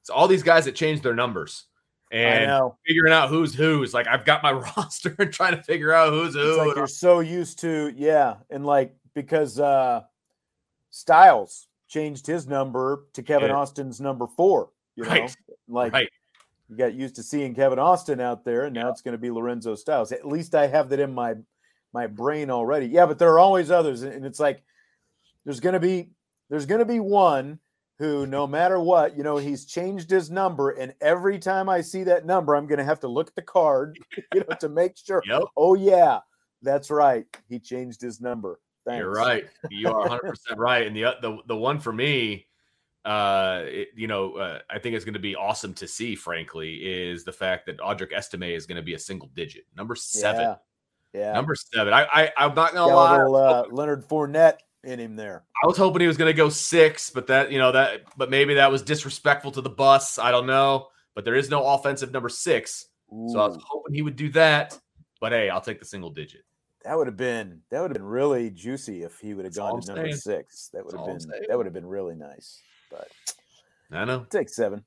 [0.00, 1.64] it's all these guys that change their numbers
[2.12, 3.92] and figuring out who's who's.
[3.94, 6.48] Like I've got my roster and trying to figure out who's who.
[6.50, 10.02] It's like you're so used to, yeah, and like because uh
[10.90, 13.56] Styles changed his number to Kevin Yeah.
[13.56, 14.70] Austin's number four.
[14.96, 15.26] You know,
[15.68, 16.08] like Right.
[16.68, 19.30] you got used to seeing Kevin Austin out there, and now it's going to be
[19.30, 20.12] Lorenzo Styles.
[20.12, 21.34] At least I have that in my
[21.94, 22.86] my brain already.
[22.86, 24.62] Yeah, but there are always others, and it's like
[25.44, 26.10] there's going to be
[26.50, 27.58] there's going to be one
[28.02, 32.02] who, no matter what, you know, he's changed his number, and every time I see
[32.02, 33.96] that number, I'm going to have to look at the card,
[34.34, 35.22] you know, to make sure.
[35.24, 35.42] Yep.
[35.56, 36.18] Oh yeah,
[36.62, 37.24] that's right.
[37.48, 38.58] He changed his number.
[38.84, 38.98] Thanks.
[38.98, 39.44] You're right.
[39.70, 40.84] You are 100 percent right.
[40.84, 42.48] And the the the one for me,
[43.04, 46.16] uh, it, you know, uh, I think it's going to be awesome to see.
[46.16, 49.94] Frankly, is the fact that Audric Estime is going to be a single digit number
[49.94, 50.40] seven.
[50.40, 50.54] Yeah.
[51.14, 51.92] Yeah, number seven.
[51.92, 53.16] I, I I'm not gonna Got lie.
[53.18, 55.44] little uh, Leonard Fournette in him there.
[55.62, 58.54] I was hoping he was gonna go six, but that you know that, but maybe
[58.54, 60.18] that was disrespectful to the bus.
[60.18, 60.88] I don't know.
[61.14, 64.78] But there is no offensive number six, so I was hoping he would do that.
[65.20, 66.40] But hey, I'll take the single digit.
[66.84, 69.80] that would have been that would have been really juicy if he would have gone
[69.82, 70.16] to I'm number saying.
[70.38, 70.70] six.
[70.72, 71.18] That would have been
[71.48, 72.60] that would have been really nice.
[72.90, 73.08] But
[73.92, 74.24] I know.
[74.30, 74.84] take seven.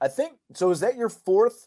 [0.00, 0.70] I think so.
[0.70, 1.66] Is that your fourth?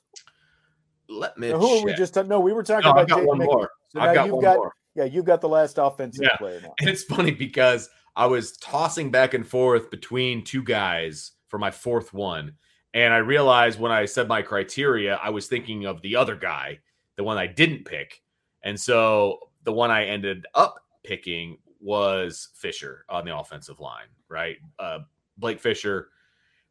[1.10, 1.52] Let me.
[1.52, 2.14] Or who are we just?
[2.14, 2.30] talking?
[2.30, 3.52] No, we were talking No, about I've got one Mickey.
[3.52, 3.70] more.
[3.94, 4.74] So I've got you've one got more.
[4.96, 6.38] yeah, you've got the last offensive Yeah.
[6.38, 6.74] player now.
[6.80, 11.72] And it's funny because I was tossing back and forth between two guys for my
[11.72, 12.54] fourth one.
[12.94, 16.80] And I realized when I said my criteria, I was thinking of the other guy,
[17.16, 18.22] the one I didn't pick.
[18.64, 24.58] And so the one I ended up picking was Fisher on the offensive line, right?
[24.78, 25.00] Uh,
[25.38, 26.10] Blake Fisher,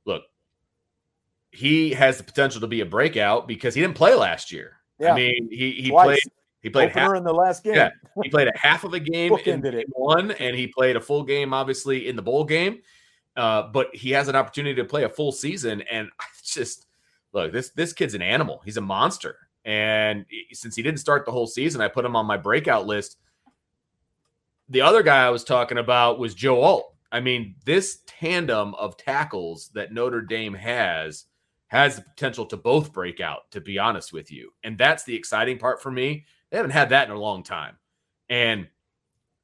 [0.05, 0.23] look,
[1.53, 4.77] he has the potential to be a breakout because he didn't play last year.
[4.99, 5.13] Yeah.
[5.13, 6.07] I mean, he he Twice.
[6.07, 6.33] played
[6.63, 7.75] he played half in the last game.
[7.75, 7.91] Yeah.
[8.23, 11.25] he played a half of a game in game one, and he played a full
[11.25, 12.81] game, obviously, in the bowl game.
[13.37, 16.87] Uh, but he has an opportunity to play a full season, and I just
[17.33, 18.61] look this this kid's an animal.
[18.65, 22.27] He's a monster, and since he didn't start the whole season, I put him on
[22.27, 23.17] my breakout list.
[24.69, 26.95] The other guy I was talking about was Joe Alt.
[27.11, 31.25] I mean, this tandem of tackles that Notre Dame has
[31.69, 33.51] has the potential to both break out.
[33.53, 36.27] To be honest with you, and that's the exciting part for me.
[36.51, 37.77] They haven't had that in a long time.
[38.29, 38.69] And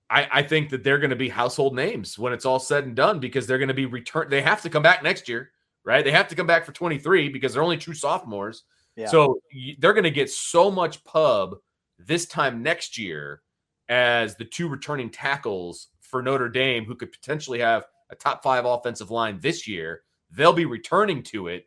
[0.08, 2.94] I, I think that they're going to be household names when it's all said and
[2.94, 4.30] done because they're going to be returned.
[4.30, 5.50] They have to come back next year,
[5.84, 6.04] right?
[6.04, 8.64] They have to come back for 23 because they're only true sophomores.
[8.94, 9.08] Yeah.
[9.08, 9.40] So
[9.78, 11.56] they're going to get so much pub
[11.98, 13.42] this time next year
[13.88, 18.64] as the two returning tackles for Notre Dame who could potentially have a top five
[18.64, 20.02] offensive line this year.
[20.30, 21.66] They'll be returning to it.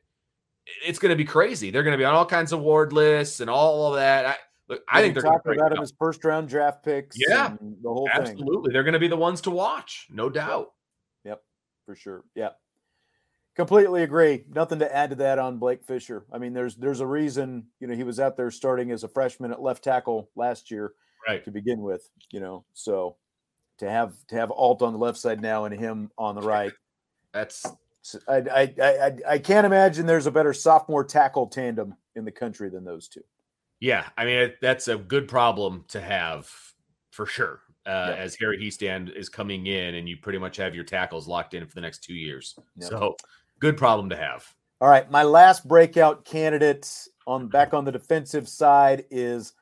[0.86, 1.72] It's going to be crazy.
[1.72, 4.38] They're going to be on all kinds of award lists and all of that.
[4.70, 7.18] I, look, I think they're talking about him as first round draft picks.
[7.20, 7.56] Yeah.
[7.60, 8.72] and the whole thing Absolutely.
[8.72, 10.72] They're going to be the ones to watch, no doubt.
[11.26, 11.42] Yep,
[11.86, 12.24] for sure.
[12.36, 12.50] Yeah,
[13.56, 14.46] completely agree.
[14.54, 16.26] Nothing to add to that on Blake Fisher.
[16.32, 19.08] I mean, there's there's a reason you know he was out there starting as a
[19.08, 20.94] freshman at left tackle last year
[21.28, 21.44] Right.
[21.44, 22.10] to begin with.
[22.32, 23.18] You know, so
[23.80, 26.74] to have to have Alt on the left side now and him on the right.
[27.34, 27.66] That's
[28.28, 32.70] I, I, I, I can't imagine there's a better sophomore tackle tandem in the country
[32.70, 33.22] than those two.
[33.80, 34.08] Yeah.
[34.18, 36.50] I mean, that's a good problem to have
[37.12, 37.62] for sure.
[37.86, 38.18] Uh, Yep.
[38.20, 41.66] As Harry Heastand is coming in, and you pretty much have your tackles locked in
[41.66, 42.56] for the next two years.
[42.80, 43.16] So,
[43.60, 44.46] good problem to have.
[44.82, 49.54] All right, my last breakout candidate on back on the defensive side is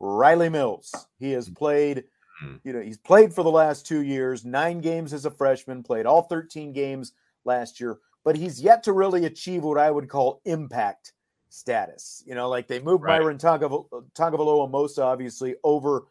[0.00, 0.92] Riley Mills.
[1.18, 2.04] He has played,
[2.42, 2.60] Mhm.
[2.64, 6.06] you know, he's played for the last two years, nine games as a freshman, played
[6.06, 7.12] all 13 games
[7.44, 11.12] last year, but he's yet to really achieve what I would call impact
[11.56, 12.22] status.
[12.26, 13.20] You know, like they moved Right.
[13.20, 16.06] Myron Tagovailoa-Amosa obviously over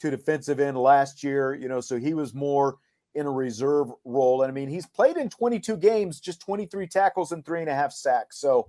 [0.00, 2.78] to defensive end last year, you know, so he was more
[3.14, 4.42] in a reserve role.
[4.42, 7.74] And I mean, he's played in 22 games, just 23 tackles and three and a
[7.74, 8.38] half sacks.
[8.38, 8.68] So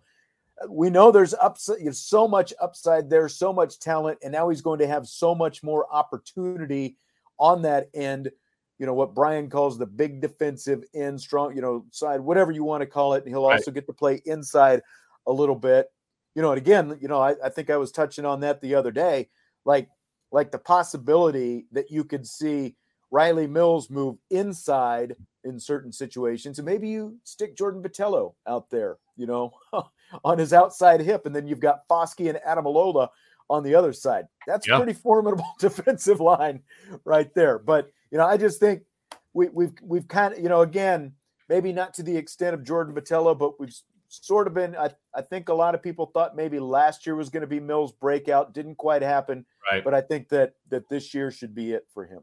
[0.62, 4.62] uh, we know there's upside, so much upside there, so much talent, and now he's
[4.62, 6.98] going to have so much more opportunity
[7.40, 8.32] on that end.
[8.80, 12.64] You know what Brian calls the big defensive end, strong, you know, side, whatever you
[12.64, 13.24] want to call it.
[13.26, 13.58] And he'll Right.
[13.58, 14.82] also get to play inside
[15.26, 15.92] a little bit.
[16.38, 18.76] You know, and again, you know, I, I think I was touching on that the
[18.76, 19.30] other day,
[19.66, 19.90] like
[20.32, 22.76] like the possibility that you could see
[23.10, 28.98] Riley Mills move inside in certain situations, and maybe you stick Jordan Botelho out there,
[29.16, 29.52] you know,
[30.24, 33.10] on his outside hip, and then you've got Foskey and Ademilola
[33.50, 34.28] on the other side.
[34.46, 34.78] That's Yeah.
[34.78, 36.62] pretty formidable defensive line
[37.04, 37.58] right there.
[37.58, 38.84] But you know, I just think
[39.34, 41.14] we, we've we've kind of you know again
[41.50, 43.74] maybe not to the extent of Jordan Botelho, but we've
[44.08, 44.76] sort of been.
[44.76, 47.60] I, I think a lot of people thought maybe last year was going to be
[47.60, 48.54] Mills' breakout.
[48.54, 49.84] Didn't quite happen, Right.
[49.84, 52.22] but I think that that this year should be it for him.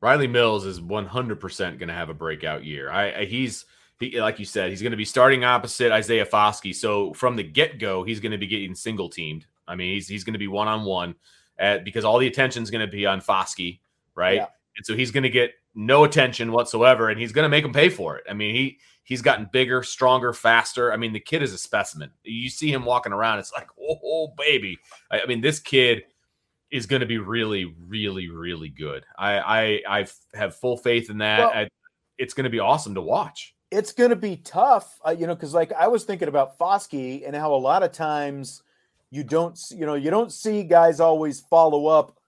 [0.00, 2.90] Riley Mills is 100% going to have a breakout year.
[2.90, 3.66] I, I he's
[3.98, 6.72] he, like you said, he's going to be starting opposite Isaiah Foskey.
[6.74, 9.46] So from the get go, he's going to be getting single teamed.
[9.66, 11.14] I mean, he's he's going to be one on one
[11.84, 13.80] because all the attention is going to be on Foskey,
[14.14, 14.36] right?
[14.36, 14.46] Yeah.
[14.76, 17.72] And so he's going to get no attention whatsoever, and he's going to make him
[17.72, 18.24] pay for it.
[18.30, 18.78] I mean, he
[19.08, 20.92] he's gotten bigger, stronger, faster.
[20.92, 22.10] I mean, the kid is a specimen.
[22.24, 24.76] You see him walking around, it's like, oh, oh baby.
[25.10, 26.02] I, I mean, this kid
[26.70, 29.04] is going to be really, really, really good.
[29.16, 29.38] I
[29.86, 31.38] I I have full faith in that.
[31.40, 31.68] Well- I,
[32.18, 33.54] it's going to be awesome to watch.
[33.70, 37.24] it's going to be tough, uh, you know, because like I was thinking about Foskey
[37.26, 38.62] and how a lot of times
[39.10, 42.18] you don't, you know, you don't see guys always follow up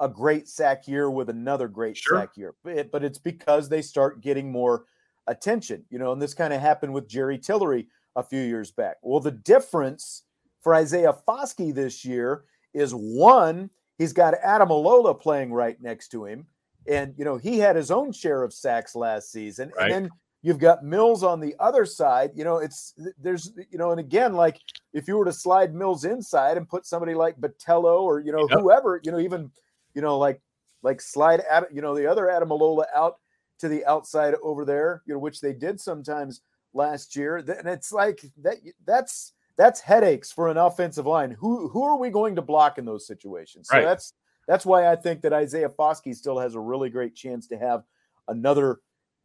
[0.00, 2.18] a great sack year with another great Sure.
[2.20, 4.84] sack year, but, it- but it's because they start getting more
[5.26, 8.96] attention, you know, and this kind of happened with Jerry Tillery a few years back.
[9.02, 10.24] Well, the difference
[10.60, 12.44] for Isaiah Foskey this year
[12.74, 16.46] is one, he's got Ademilola playing right next to him.
[16.88, 19.72] And, you know, he had his own share of sacks last season.
[19.76, 19.92] Right.
[19.92, 20.10] And then
[20.42, 22.32] you've got Mills on the other side.
[22.34, 24.58] You know, it's there's, you know, and again, like
[24.92, 28.48] if you were to slide Mills inside and put somebody like Botelho or, you know,
[28.50, 28.58] Yep.
[28.58, 29.50] whoever, you know, even,
[29.94, 30.40] you know, like,
[30.82, 33.20] like slide, Ad, you know, the other Ademilola out
[33.62, 36.42] to the outside over there, you know, which they did sometimes
[36.74, 37.38] last year.
[37.38, 41.30] And it's like that, that's, that's headaches for an offensive line.
[41.30, 43.68] Who who are we going to block in those situations?
[43.68, 43.84] So Right.
[43.84, 44.14] that's
[44.48, 47.84] that's why I think that Isaiah Foskey still has a really great chance to have
[48.28, 48.80] another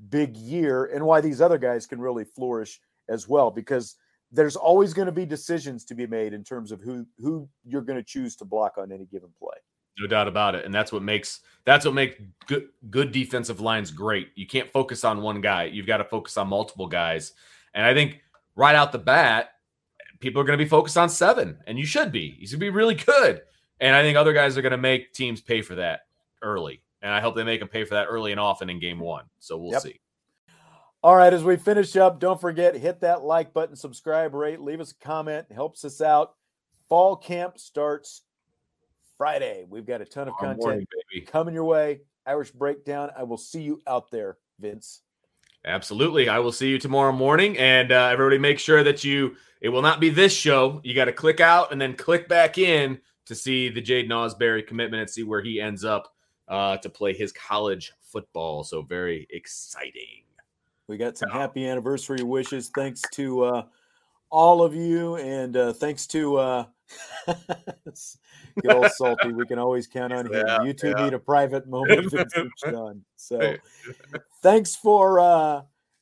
[0.10, 2.80] big year, and why these other guys can really flourish
[3.10, 3.50] as well.
[3.50, 3.96] Because
[4.32, 7.82] there's always going to be decisions to be made in terms of who who you're
[7.82, 9.58] going to choose to block on any given play.
[10.00, 10.66] No doubt about it.
[10.66, 14.30] And that's what makes that's what makes good good defensive lines great.
[14.36, 15.66] You can't focus on one guy.
[15.66, 17.34] You've got to focus on multiple guys.
[17.74, 18.22] And I think
[18.56, 19.50] right out the bat,
[20.20, 22.36] people are going to be focused on seven, and you should be.
[22.40, 23.42] He's going to be really good.
[23.80, 26.02] And I think other guys are going to make teams pay for that
[26.42, 26.82] early.
[27.02, 29.26] And I hope they make them pay for that early and often in game one.
[29.40, 29.82] So we'll Yep.
[29.82, 30.00] see.
[31.04, 34.82] All right, as we finish up, don't forget hit that like button, subscribe, rate, leave
[34.82, 36.34] us a comment, helps us out.
[36.90, 38.24] Fall camp starts
[39.18, 39.66] Friday.
[39.70, 41.26] We've got a ton of Tomorrow content morning, baby.
[41.26, 42.02] coming your way.
[42.26, 43.10] Irish breakdown.
[43.18, 45.02] I will see you out there, Vince.
[45.66, 46.30] Absolutely.
[46.30, 47.58] I will see you tomorrow morning.
[47.58, 50.82] And uh, everybody make sure that you, it will not be this show.
[50.84, 54.66] You got to click out and then click back in to see the Jade Nosberry
[54.66, 56.14] commitment and see where he ends up
[56.48, 58.64] uh, to play his college football.
[58.64, 60.24] So very exciting.
[60.88, 62.70] We got some happy anniversary wishes.
[62.74, 63.64] Thanks to uh,
[64.30, 66.38] all of you, and uh, thanks to
[68.62, 69.32] get all salty.
[69.34, 70.34] We can always count on him.
[70.34, 71.04] Yeah, you two yeah.
[71.06, 73.56] need a private moment, and So,
[74.42, 75.62] thanks for uh,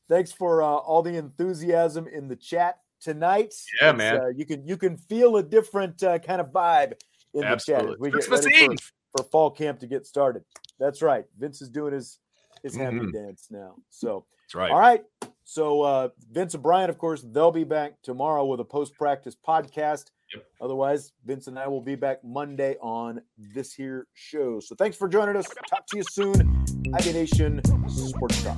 [0.09, 3.53] thanks for uh, all the enthusiasm in the chat tonight.
[3.81, 4.19] Yeah, It's, man.
[4.19, 6.93] Uh, you can you can feel a different uh, kind of vibe
[7.33, 7.97] in the chat Absolutely.
[7.99, 8.67] we get Christmas ready
[9.15, 10.43] for, for fall camp to get started.
[10.79, 11.25] That's right.
[11.37, 12.19] Vince is doing his
[12.63, 13.13] his happy Mhm.
[13.13, 13.75] dance now.
[13.89, 14.25] So.
[14.45, 14.71] That's right.
[14.71, 15.03] All right.
[15.43, 20.11] So uh, Vince and Brian, of course, they'll be back tomorrow with a post-practice podcast.
[20.61, 24.59] Otherwise, Vince and I will be back Monday on this here show.
[24.59, 25.47] So thanks for joining us.
[25.69, 26.65] Talk to you soon.
[26.93, 28.57] IB Nation Sports Talk.